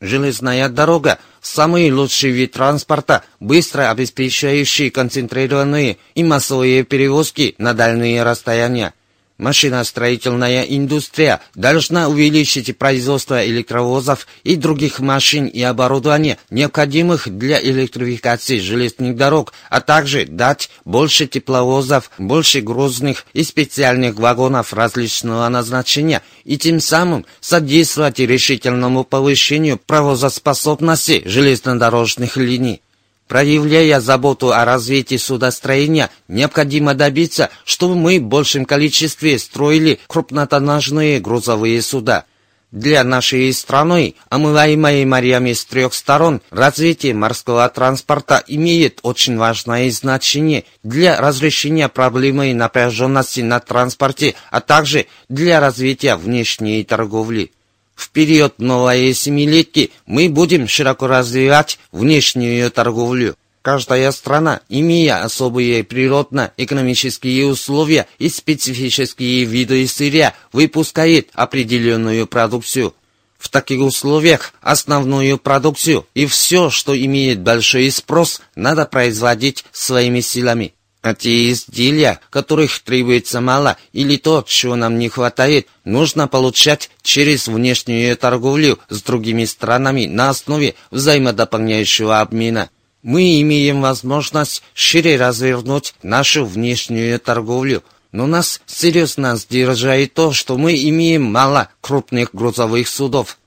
Железная 0.00 0.68
дорога– 0.68 1.18
самый 1.40 1.90
лучший 1.90 2.30
вид 2.30 2.52
транспорта, 2.52 3.24
быстро 3.40 3.90
обеспечивающий 3.90 4.90
концентрированные 4.90 5.98
и 6.14 6.22
массовые 6.22 6.84
перевозки 6.84 7.54
на 7.58 7.74
дальние 7.74 8.22
расстояния. 8.22 8.94
Машиностроительная 9.38 10.64
индустрия 10.64 11.40
должна 11.54 12.08
увеличить 12.08 12.76
производство 12.76 13.46
электровозов 13.46 14.26
и 14.42 14.56
других 14.56 14.98
машин 14.98 15.46
и 15.46 15.62
оборудования, 15.62 16.38
необходимых 16.50 17.28
для 17.28 17.62
электрификации 17.62 18.58
железных 18.58 19.14
дорог, 19.14 19.52
а 19.70 19.80
также 19.80 20.26
дать 20.26 20.70
больше 20.84 21.28
тепловозов, 21.28 22.10
больше 22.18 22.62
грузных 22.62 23.26
и 23.32 23.44
специальных 23.44 24.16
вагонов 24.16 24.72
различного 24.72 25.48
назначения 25.48 26.22
и 26.44 26.58
тем 26.58 26.80
самым 26.80 27.24
содействовать 27.40 28.18
решительному 28.18 29.04
повышению 29.04 29.78
провозоспособности 29.78 31.22
железнодорожных 31.24 32.36
линий. 32.36 32.82
Проявляя 33.28 34.00
заботу 34.00 34.52
о 34.52 34.64
развитии 34.64 35.16
судостроения, 35.16 36.08
необходимо 36.28 36.94
добиться, 36.94 37.50
чтобы 37.64 37.94
мы 37.94 38.18
в 38.18 38.22
большем 38.22 38.64
количестве 38.64 39.38
строили 39.38 40.00
крупнотоннажные 40.06 41.20
грузовые 41.20 41.82
суда. 41.82 42.24
Для 42.70 43.04
нашей 43.04 43.52
страны, 43.52 44.14
омываемой 44.30 45.04
морями 45.04 45.52
с 45.52 45.64
трех 45.64 45.92
сторон, 45.94 46.40
развитие 46.50 47.14
морского 47.14 47.68
транспорта 47.68 48.42
имеет 48.46 49.00
очень 49.02 49.36
важное 49.36 49.90
значение 49.90 50.64
для 50.82 51.20
разрешения 51.20 51.88
проблемы 51.88 52.54
напряженности 52.54 53.40
на 53.40 53.60
транспорте, 53.60 54.34
а 54.50 54.60
также 54.60 55.06
для 55.28 55.60
развития 55.60 56.16
внешней 56.16 56.82
торговли. 56.84 57.52
В 57.98 58.10
период 58.10 58.60
новой 58.60 59.12
семилетки 59.12 59.90
мы 60.06 60.28
будем 60.28 60.68
широко 60.68 61.08
развивать 61.08 61.80
внешнюю 61.90 62.70
торговлю. 62.70 63.34
Каждая 63.60 64.12
страна, 64.12 64.60
имея 64.68 65.24
особые 65.24 65.82
природно-экономические 65.82 67.46
условия 67.46 68.06
и 68.20 68.28
специфические 68.28 69.44
виды 69.46 69.84
сырья, 69.88 70.32
выпускает 70.52 71.30
определенную 71.34 72.28
продукцию. 72.28 72.94
В 73.36 73.48
таких 73.48 73.80
условиях 73.80 74.52
основную 74.60 75.36
продукцию 75.36 76.06
и 76.14 76.26
все, 76.26 76.70
что 76.70 76.96
имеет 76.96 77.40
большой 77.40 77.90
спрос, 77.90 78.40
надо 78.54 78.86
производить 78.86 79.64
своими 79.72 80.20
силами. 80.20 80.72
А 81.08 81.14
те 81.14 81.50
изделия, 81.50 82.20
которых 82.28 82.80
требуется 82.80 83.40
мало, 83.40 83.78
или 83.94 84.18
то, 84.18 84.44
чего 84.46 84.76
нам 84.76 84.98
не 84.98 85.08
хватает, 85.08 85.66
нужно 85.86 86.28
получать 86.28 86.90
через 87.00 87.48
внешнюю 87.48 88.14
торговлю 88.14 88.78
с 88.90 89.00
другими 89.00 89.46
странами 89.46 90.04
на 90.04 90.28
основе 90.28 90.74
взаимодополняющего 90.90 92.20
обмена. 92.20 92.68
Мы 93.02 93.40
имеем 93.40 93.80
возможность 93.80 94.62
шире 94.74 95.16
развернуть 95.16 95.94
нашу 96.02 96.44
внешнюю 96.44 97.18
торговлю, 97.18 97.82
но 98.12 98.26
нас 98.26 98.60
серьезно 98.66 99.34
сдерживает 99.36 100.12
то, 100.12 100.34
что 100.34 100.58
мы 100.58 100.74
имеем 100.74 101.22
мало 101.22 101.70
крупных 101.80 102.34
грузовых 102.34 102.86
судов. 102.86 103.38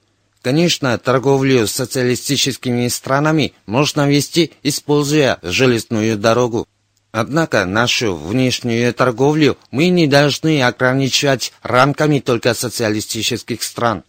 Конечно, 0.41 0.97
торговлю 0.97 1.67
с 1.67 1.73
социалистическими 1.73 2.87
странами 2.87 3.53
можно 3.67 4.09
вести, 4.09 4.53
используя 4.63 5.37
железную 5.43 6.17
дорогу. 6.17 6.65
Однако 7.11 7.65
нашу 7.65 8.15
внешнюю 8.15 8.93
торговлю 8.93 9.57
мы 9.69 9.89
не 9.89 10.07
должны 10.07 10.63
ограничивать 10.63 11.51
рамками 11.61 12.19
только 12.19 12.53
социалистических 12.53 13.63
стран. 13.63 14.03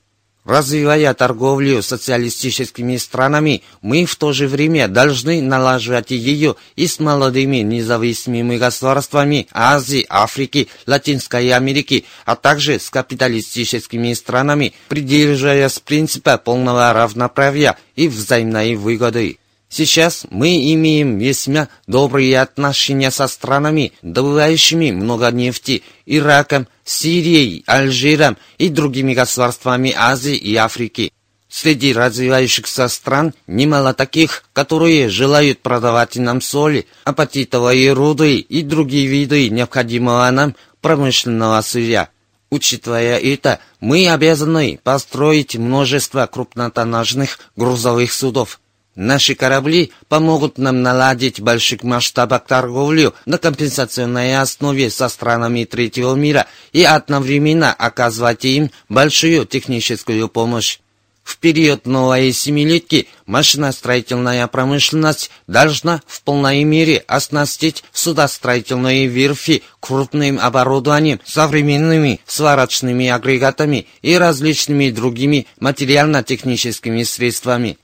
Развивая 0.45 1.15
торговлю 1.15 1.83
социалистическими 1.83 2.97
странами, 2.97 3.63
мы 3.81 4.05
в 4.07 4.17
то 4.17 4.33
же 4.33 4.49
время 4.49 4.89
должны 4.89 5.41
налаживать 5.41 6.11
ее 6.11 6.57
и 6.75 6.89
с 6.89 6.99
молодыми 6.99 7.59
независимыми 7.59 8.57
государствами 8.57 9.47
Азии, 9.53 10.05
Африки, 10.09 10.69
Латинской 10.87 11.53
Америки, 11.53 12.05
а 12.25 12.35
также 12.35 12.81
с 12.81 12.91
капиталистическими 12.91 14.13
странами, 14.15 14.75
придерживаясь 14.89 15.79
принципа 15.79 16.39
полного 16.39 16.93
равноправия 16.93 17.77
и 17.95 18.09
взаимной 18.09 18.75
выгоды. 18.75 19.39
Сейчас 19.75 20.27
мы 20.29 20.71
имеем 20.75 21.17
весьма 21.17 21.69
добрые 21.87 22.39
отношения 22.39 23.11
со 23.11 23.27
странами, 23.27 23.95
добывающими 24.03 24.91
много 24.91 25.31
нефти, 25.31 25.83
Ираком, 26.05 26.69
Сирией, 26.85 27.65
Алжиром 27.67 28.37
и 28.59 28.69
другими 28.69 29.15
государствами 29.15 29.95
Азии 29.97 30.37
и 30.37 30.55
Африки. 30.57 31.11
Среди 31.49 31.95
развивающихся 31.95 32.87
стран 32.89 33.33
немало 33.47 33.95
таких, 33.95 34.45
которые 34.53 35.09
желают 35.09 35.61
продавать 35.61 36.17
нам 36.17 36.43
соли, 36.43 36.87
апатитовые 37.05 37.95
руды 37.95 38.41
и 38.41 38.61
другие 38.61 39.07
виды 39.07 39.49
необходимого 39.49 40.31
нам 40.31 40.55
промышленного 40.83 41.63
сырья. 41.63 42.11
Учитывая 42.51 43.17
это, 43.19 43.59
мы 43.81 44.07
обязаны 44.11 44.79
построить 44.85 45.57
множество 45.57 46.27
крупнотоннажных 46.27 47.39
грузовых 47.57 48.13
судов. 48.13 48.61
Наши 48.95 49.35
корабли 49.35 49.91
помогут 50.09 50.59
нам 50.59 50.83
наладить 50.83 51.41
больших 51.41 51.83
масштабах 51.83 52.45
торговлю 52.45 53.15
на 53.25 53.39
компенсационной 53.39 54.39
основе 54.39 54.91
со 54.91 55.09
странами 55.09 55.65
третьего 55.65 56.15
мира 56.15 56.47
и 56.73 56.85
одновременно 56.85 57.73
оказывать 57.73 58.45
им 58.45 58.71
большую 58.91 59.47
техническую 59.47 60.29
помощь. 60.29 60.79
В 61.25 61.39
период 61.39 61.87
новой 61.87 62.33
семилетки 62.33 63.09
машиностроительная 63.25 64.47
промышленность 64.49 65.31
должна 65.47 66.03
в 66.07 66.23
полной 66.23 66.65
мере 66.65 66.99
оснастить 67.07 67.85
судостроительные 67.93 69.07
верфи 69.07 69.63
крупным 69.81 70.39
оборудованием, 70.39 71.21
современными 71.25 72.21
сварочными 72.27 73.09
агрегатами 73.09 73.87
и 74.03 74.17
различными 74.17 74.91
другими 74.91 75.47
материально-техническими 75.61 77.05
средствами. 77.05 77.79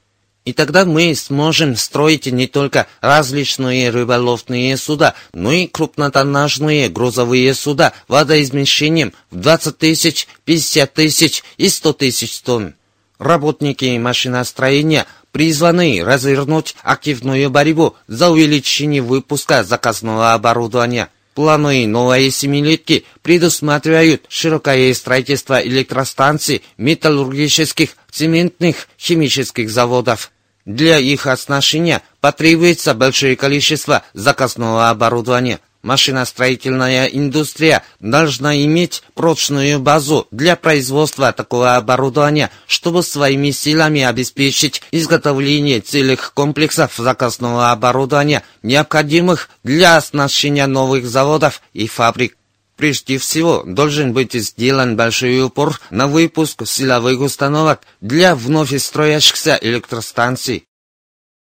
И 0.49 0.55
тогда 0.55 0.87
мы 0.87 1.15
сможем 1.15 1.77
строить 1.77 2.25
не 2.25 2.47
только 2.47 2.87
различные 3.03 3.91
рыболовные 3.91 4.79
суда, 4.79 5.13
но 5.35 5.53
и 5.53 5.67
крупнотоннажные 5.67 6.89
грузовые 6.89 7.53
суда 7.53 7.93
водоизмещением 8.09 9.13
в 9.31 9.37
20 9.37 9.77
тысяч, 9.77 10.27
50 10.47 10.95
тысяч 10.95 11.45
и 11.59 11.69
100 11.69 11.93
тысяч 11.93 12.41
тонн. 12.41 12.73
Работники 13.19 13.99
машиностроения 13.99 15.05
призваны 15.33 16.03
развернуть 16.03 16.77
активную 16.83 17.51
борьбу 17.51 17.97
за 18.07 18.31
увеличение 18.31 19.03
выпуска 19.03 19.65
заказного 19.65 20.33
оборудования. 20.33 21.11
Планы 21.35 21.87
новой 21.87 22.31
семилетки 22.31 23.05
предусматривают 23.21 24.25
широкое 24.31 24.95
строительство 24.95 25.61
электростанций, 25.61 26.63
металлургических, 26.79 27.91
цементных, 28.11 28.89
химических 28.99 29.69
заводов. 29.69 30.33
Для 30.69 30.99
их 30.99 31.27
оснащения 31.27 32.03
потребуется 32.21 32.93
большое 32.93 33.37
количество 33.37 34.03
заказного 34.13 34.91
оборудования. 34.91 35.61
Машиностроительная 35.81 37.07
индустрия 37.07 37.83
должна 38.01 38.55
иметь 38.65 39.03
прочную 39.15 39.81
базу 39.81 40.29
для 40.31 40.57
производства 40.57 41.33
такого 41.33 41.77
оборудования, 41.77 42.51
чтобы 42.67 43.03
своими 43.03 43.51
силами 43.51 44.03
обеспечить 44.03 44.83
изготовление 44.91 45.81
целых 45.81 46.35
комплексов 46.35 46.93
заказного 46.99 47.71
оборудования, 47.71 48.43
необходимых 48.63 49.49
для 49.65 49.97
оснащения 49.97 50.67
новых 50.67 51.07
заводов 51.07 51.63
и 51.73 51.87
фабрик. 51.87 52.38
Прежде 52.79 53.19
всего, 53.19 53.65
должен 53.67 54.13
быть 54.13 54.35
сделан 54.35 54.97
большой 54.97 55.43
упор 55.43 55.81
на 55.91 56.07
выпуск 56.07 56.65
силовых 56.65 57.21
установок 57.21 57.81
для 58.01 58.37
вновь 58.37 58.73
строящихся 58.81 59.59
электростанций. 59.61 60.69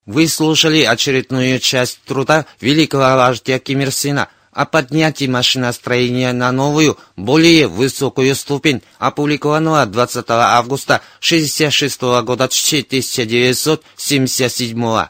Вы 0.05 0.29
слушали 0.29 0.83
очередную 0.83 1.61
часть 1.61 2.03
труда 2.05 2.45
великого 2.61 3.17
вождя 3.17 3.59
Ким 3.59 3.81
Ир 3.81 3.91
Сена 3.91 4.29
о 4.53 4.67
поднятии 4.67 5.25
машиностроения 5.25 6.35
на 6.35 6.53
новую, 6.53 6.99
более 7.17 7.69
высокую 7.69 8.35
ступень, 8.35 8.83
опубликованного 8.99 9.87
20 9.87 10.27
августа 10.29 11.01
1966 11.21 12.03
года 12.03 12.45
1977 12.45 15.07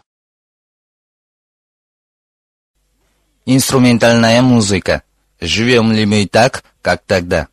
Инструментальная 3.46 4.40
музыка. 4.42 5.02
Живем 5.44 5.92
ли 5.92 6.06
мы 6.06 6.26
так, 6.26 6.64
как 6.80 7.02
тогда? 7.06 7.48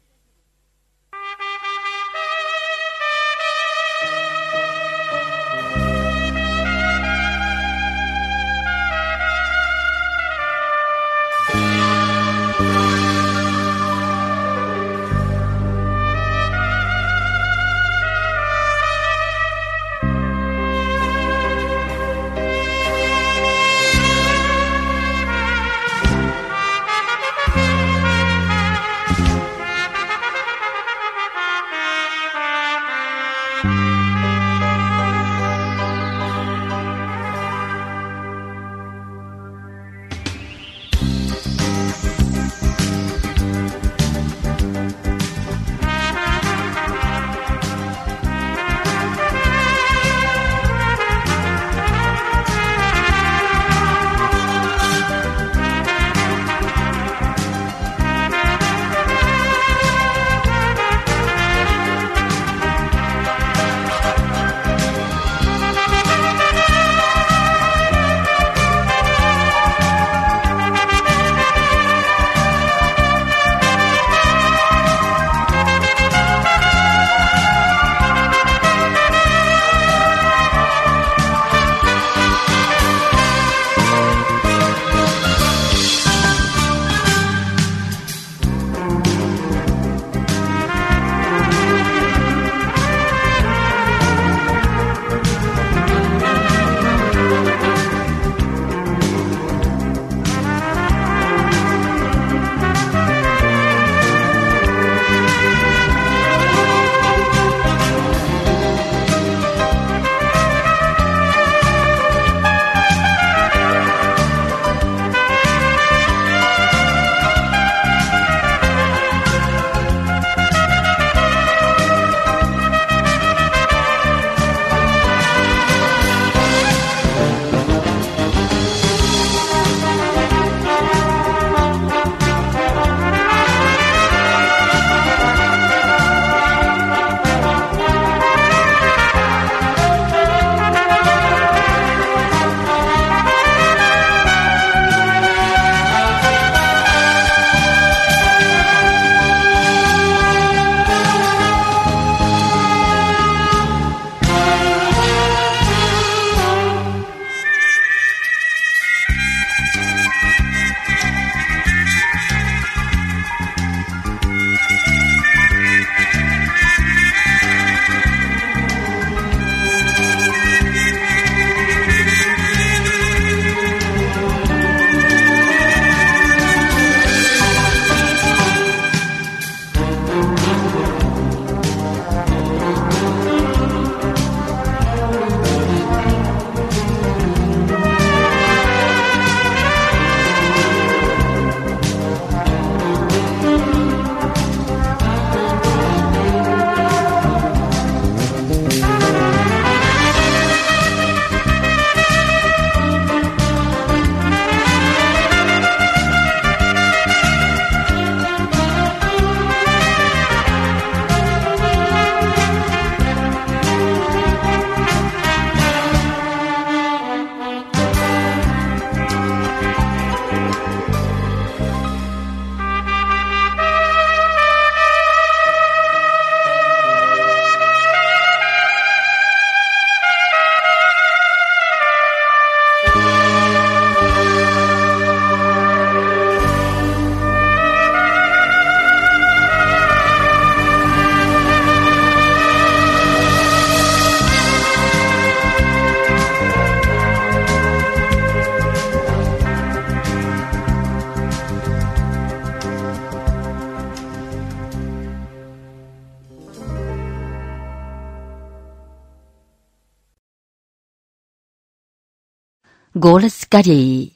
Голос 263.03 263.47
Кореи. 263.49 264.13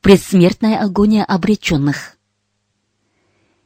Предсмертная 0.00 0.78
агония 0.78 1.22
обреченных. 1.22 2.16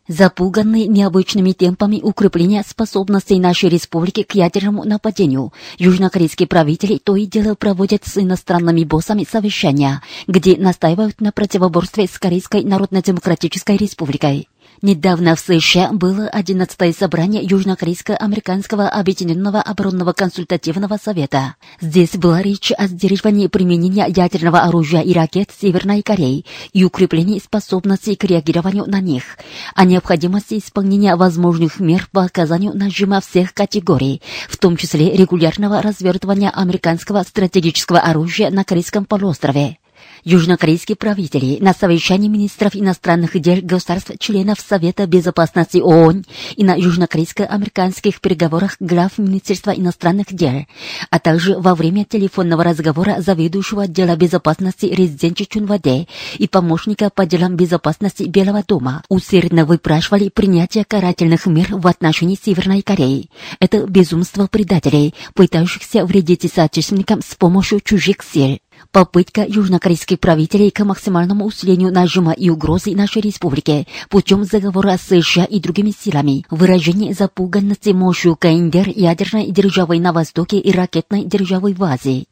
Запуганные 0.09 0.89
необычными 0.89 1.53
темпами 1.53 2.01
укрепления 2.03 2.64
способностей 2.66 3.39
нашей 3.39 3.68
республики 3.68 4.24
к 4.24 4.35
ядерному 4.35 4.82
нападению, 4.82 5.53
южнокорейские 5.78 6.49
правители 6.49 6.99
то 6.99 7.14
и 7.14 7.26
дело 7.26 7.55
проводят 7.55 8.07
с 8.07 8.18
иностранными 8.18 8.82
боссами 8.82 9.24
совещания, 9.24 10.03
где 10.26 10.57
настаивают 10.57 11.20
на 11.20 11.30
противоборстве 11.30 12.09
с 12.09 12.18
Корейской 12.18 12.64
Народно-Демократической 12.64 13.76
Республикой. 13.76 14.49
Недавно 14.85 15.35
в 15.35 15.41
США 15.41 15.93
было 15.93 16.30
11-е 16.30 16.93
собрание 16.93 17.43
Южнокорейско-Американского 17.43 18.87
Объединенного 18.87 19.62
оборонного 19.62 20.12
консультативного 20.12 20.99
совета. 21.03 21.55
Здесь 21.80 22.11
была 22.18 22.43
речь 22.43 22.70
о 22.70 22.87
сдерживании 22.87 23.47
применения 23.47 24.05
ядерного 24.07 24.61
оружия 24.61 25.01
и 25.01 25.14
ракет 25.14 25.49
Северной 25.59 26.03
Кореи 26.03 26.45
и 26.74 26.85
укреплении 26.85 27.39
способностей 27.39 28.14
к 28.14 28.24
реагированию 28.24 28.85
на 28.87 29.01
них, 29.01 29.39
о 29.74 29.87
необходимости 29.87 30.59
исполнения 30.59 31.16
возможных 31.16 31.80
мер 31.80 32.07
по 32.12 32.22
оказанию 32.22 32.76
нажима 32.76 33.22
всех 33.22 33.55
категорий, 33.55 34.20
в 34.51 34.59
том 34.59 34.76
числе 34.76 35.16
регулярного 35.16 35.80
развертывания 35.80 36.51
американского 36.51 37.22
стратегического 37.22 38.01
оружия 38.01 38.51
на 38.51 38.64
Корейском 38.64 39.07
полуострове. 39.07 39.78
Южнокорейские 40.24 40.96
правители 40.96 41.59
на 41.61 41.74
совещании 41.74 42.28
министров 42.28 42.74
иностранных 42.74 43.38
дел 43.38 43.59
государств-членов 43.62 44.59
Совета 44.59 45.07
Безопасности 45.07 45.78
ООН 45.78 46.24
и 46.57 46.64
на 46.64 46.74
южнокорейско-американских 46.74 48.22
переговорах 48.22 48.76
глав 48.80 49.18
Министерства 49.18 49.72
иностранных 49.72 50.32
дел, 50.32 50.66
а 51.11 51.18
также 51.18 51.59
во 51.59 51.74
время 51.74 52.07
телефонного 52.07 52.64
разговора 52.64 53.16
заведующего 53.18 53.82
отдела 53.82 54.16
безопасности 54.16 54.86
резиденции 54.86 55.44
Чунваде 55.44 56.07
и 56.38 56.48
помощника 56.48 57.11
по 57.11 57.26
делам 57.26 57.57
безопасности 57.57 58.22
Белого 58.22 58.64
дома 58.66 59.02
усердно 59.11 59.66
выпрашивали 59.66 60.30
принятие 60.30 60.86
карательных 60.86 61.44
мер 61.46 61.68
в 61.70 61.86
отношении 61.86 62.38
Северной 62.42 62.80
Кореи. 62.80 63.28
Это 63.61 63.86
безумство 63.86 64.46
предателей, 64.46 65.14
пытающихся 65.34 66.07
вредить 66.07 66.50
соотечественникам 66.50 67.20
с 67.20 67.34
помощью 67.34 67.80
чужих 67.80 68.16
сил. 68.22 68.59
Попытка 68.93 69.45
южнокорейских 69.47 70.20
правителей 70.20 70.70
к 70.70 70.85
максимальному 70.85 71.45
усилению 71.45 71.93
нажима 71.93 72.32
и 72.32 72.49
угрозы 72.51 72.95
нашей 72.95 73.22
республике 73.22 73.87
путем 74.09 74.45
заговора 74.45 74.97
с 74.97 75.09
США 75.09 75.45
и 75.45 75.61
другими 75.61 75.93
силами, 75.93 76.45
выражение 76.51 77.14
запуганности 77.14 77.91
мощью 77.91 78.37
КНДР 78.37 78.89
ядерной 78.95 79.51
державой 79.51 79.99
на 79.99 80.12
Востоке 80.12 80.59
и 80.59 80.72
ракетной 80.72 81.24
державой 81.24 81.74
в 81.74 81.82
Азии. 81.82 82.26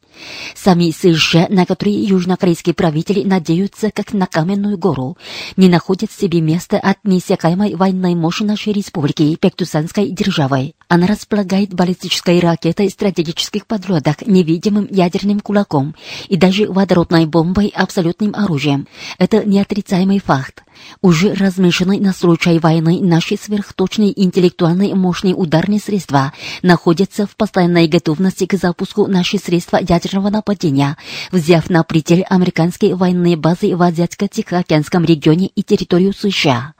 Сами 0.55 0.91
США, 0.91 1.47
на 1.49 1.65
которые 1.65 2.03
южнокорейские 2.03 2.75
правители 2.75 3.23
надеются 3.23 3.91
как 3.91 4.13
на 4.13 4.27
каменную 4.27 4.77
гору, 4.77 5.17
не 5.57 5.67
находят 5.67 6.11
себе 6.11 6.39
места 6.41 6.79
от 6.79 6.97
неиссякаемой 7.03 7.75
военной 7.75 8.15
мощи 8.15 8.43
нашей 8.43 8.73
республики 8.73 9.35
Пектусанской 9.35 10.09
державой. 10.09 10.75
Она 10.87 11.07
располагает 11.07 11.73
баллистической 11.73 12.39
ракетой 12.39 12.89
стратегических 12.89 13.65
подлодок, 13.65 14.25
невидимым 14.27 14.87
ядерным 14.91 15.39
кулаком 15.39 15.95
и 16.27 16.37
даже 16.43 16.69
водородной 16.69 17.25
бомбой 17.25 17.71
абсолютным 17.73 18.35
оружием. 18.35 18.85
Это 19.17 19.45
неотрицаемый 19.45 20.19
факт. 20.19 20.61
Уже 21.01 21.33
размещены 21.33 22.01
на 22.01 22.11
случай 22.11 22.59
войны 22.59 22.99
наши 23.01 23.37
сверхточные 23.37 24.11
интеллектуальные 24.21 24.93
мощные 24.93 25.35
ударные 25.35 25.79
средства 25.79 26.33
находятся 26.61 27.25
в 27.27 27.37
постоянной 27.37 27.87
готовности 27.87 28.45
к 28.45 28.55
запуску 28.55 29.07
наши 29.07 29.37
средства 29.37 29.77
ядерного 29.77 30.29
нападения, 30.29 30.97
взяв 31.31 31.69
на 31.69 31.81
прицел 31.83 32.25
американские 32.29 32.95
военные 32.95 33.37
базы 33.37 33.73
в 33.77 33.81
Азиатско-Тихоокеанском 33.81 35.05
регионе 35.05 35.47
и 35.47 35.63
территорию 35.63 36.11
США. 36.11 36.73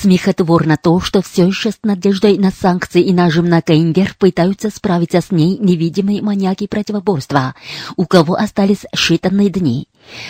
Смехотворно 0.00 0.76
то, 0.80 1.00
что 1.00 1.22
все 1.22 1.48
еще 1.48 1.72
с 1.72 1.78
надеждой 1.82 2.38
на 2.38 2.52
санкции 2.52 3.02
и 3.02 3.12
нажим 3.12 3.48
на 3.48 3.60
КНДР 3.60 4.14
пытаются 4.16 4.70
справиться 4.70 5.20
с 5.20 5.32
ней 5.32 5.58
невидимые 5.58 6.22
маньяки 6.22 6.68
противоборства, 6.68 7.56
у 7.96 8.06
кого 8.06 8.34
остались 8.34 8.84
считанные 8.94 9.48
дни. 9.48 9.88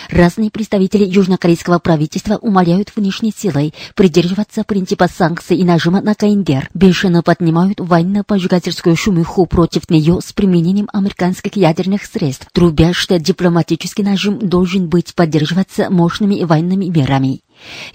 Разные 0.09 0.51
представители 0.51 1.05
южнокорейского 1.05 1.79
правительства 1.79 2.37
умоляют 2.37 2.91
внешней 2.95 3.33
силой 3.35 3.73
придерживаться 3.95 4.63
принципа 4.63 5.07
санкций 5.07 5.57
и 5.57 5.63
нажима 5.63 6.01
на 6.01 6.15
КНДР, 6.15 6.69
бешено 6.73 7.23
поднимают 7.23 7.79
военно-поджигательскую 7.79 8.95
шумиху 8.95 9.45
против 9.45 9.89
нее 9.89 10.19
с 10.23 10.33
применением 10.33 10.89
американских 10.93 11.55
ядерных 11.55 12.05
средств, 12.05 12.47
трубя, 12.53 12.93
что 12.93 13.19
дипломатический 13.19 14.03
нажим 14.03 14.39
должен 14.39 14.87
быть 14.87 15.15
поддерживаться 15.15 15.89
мощными 15.89 16.43
военными 16.43 16.85
мерами. 16.85 17.41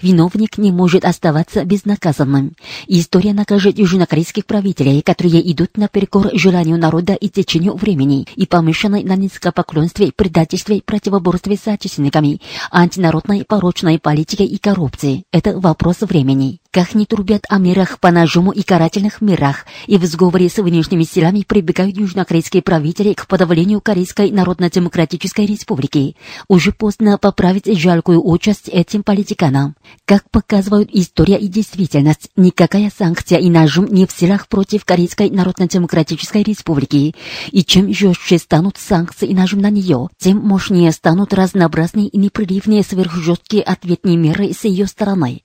Виновник 0.01 0.57
не 0.57 0.71
может 0.71 1.05
оставаться 1.05 1.63
безнаказанным. 1.65 2.53
История 2.87 3.33
накажет 3.33 3.77
южнокорейских 3.77 4.45
правителей, 4.45 5.01
которые 5.01 5.51
идут 5.51 5.77
наперекор 5.77 6.29
желанию 6.33 6.77
народа 6.77 7.13
и 7.13 7.29
течению 7.29 7.75
времени 7.75 8.27
и 8.35 8.45
помешаны 8.45 9.03
на 9.03 9.15
низкопоклонстве, 9.15 10.11
предательстве, 10.15 10.81
противоборстве 10.85 11.57
с 11.57 11.67
соотечественниками, 11.75 12.39
антинародной 12.71 13.43
порочной 13.45 13.99
политике 13.99 14.45
и 14.45 14.57
коррупции. 14.57 15.25
Это 15.31 15.59
вопрос 15.59 16.01
времени. 16.01 16.59
Как 16.75 16.93
не 16.93 17.05
трубят 17.05 17.45
о 17.47 17.57
мерах 17.57 18.01
по 18.01 18.11
нажиму 18.11 18.51
и 18.51 18.61
карательных 18.61 19.21
мерах, 19.21 19.65
и 19.87 19.97
в 19.97 20.03
сговоре 20.03 20.49
с 20.49 20.57
внешними 20.57 21.05
силами 21.05 21.45
прибегают 21.47 21.95
южнокорейские 21.95 22.61
правители 22.61 23.13
к 23.13 23.27
подавлению 23.27 23.79
Корейской 23.79 24.29
Народно-Демократической 24.29 25.45
Республики. 25.45 26.17
Уже 26.49 26.73
поздно 26.73 27.17
поправить 27.17 27.73
жалкую 27.79 28.21
участь 28.21 28.67
этим 28.67 29.03
политиканам. 29.03 29.77
Как 30.03 30.29
показывают 30.29 30.89
история 30.91 31.37
и 31.37 31.47
действительность, 31.47 32.29
никакая 32.35 32.91
санкция 32.93 33.37
и 33.37 33.49
нажим 33.49 33.85
не 33.85 34.05
в 34.05 34.11
силах 34.11 34.49
против 34.49 34.83
Корейской 34.83 35.29
Народно-Демократической 35.29 36.43
Республики. 36.43 37.15
И 37.51 37.63
чем 37.63 37.93
жестче 37.93 38.37
станут 38.37 38.75
санкции 38.75 39.29
и 39.29 39.33
нажим 39.33 39.61
на 39.61 39.69
нее, 39.69 40.09
тем 40.17 40.39
мощнее 40.39 40.91
станут 40.91 41.33
разнообразные 41.33 42.09
и 42.09 42.17
непрерывные 42.17 42.83
сверхжесткие 42.83 43.63
ответные 43.63 44.17
меры 44.17 44.51
с 44.51 44.65
ее 44.65 44.87
стороны. 44.87 45.44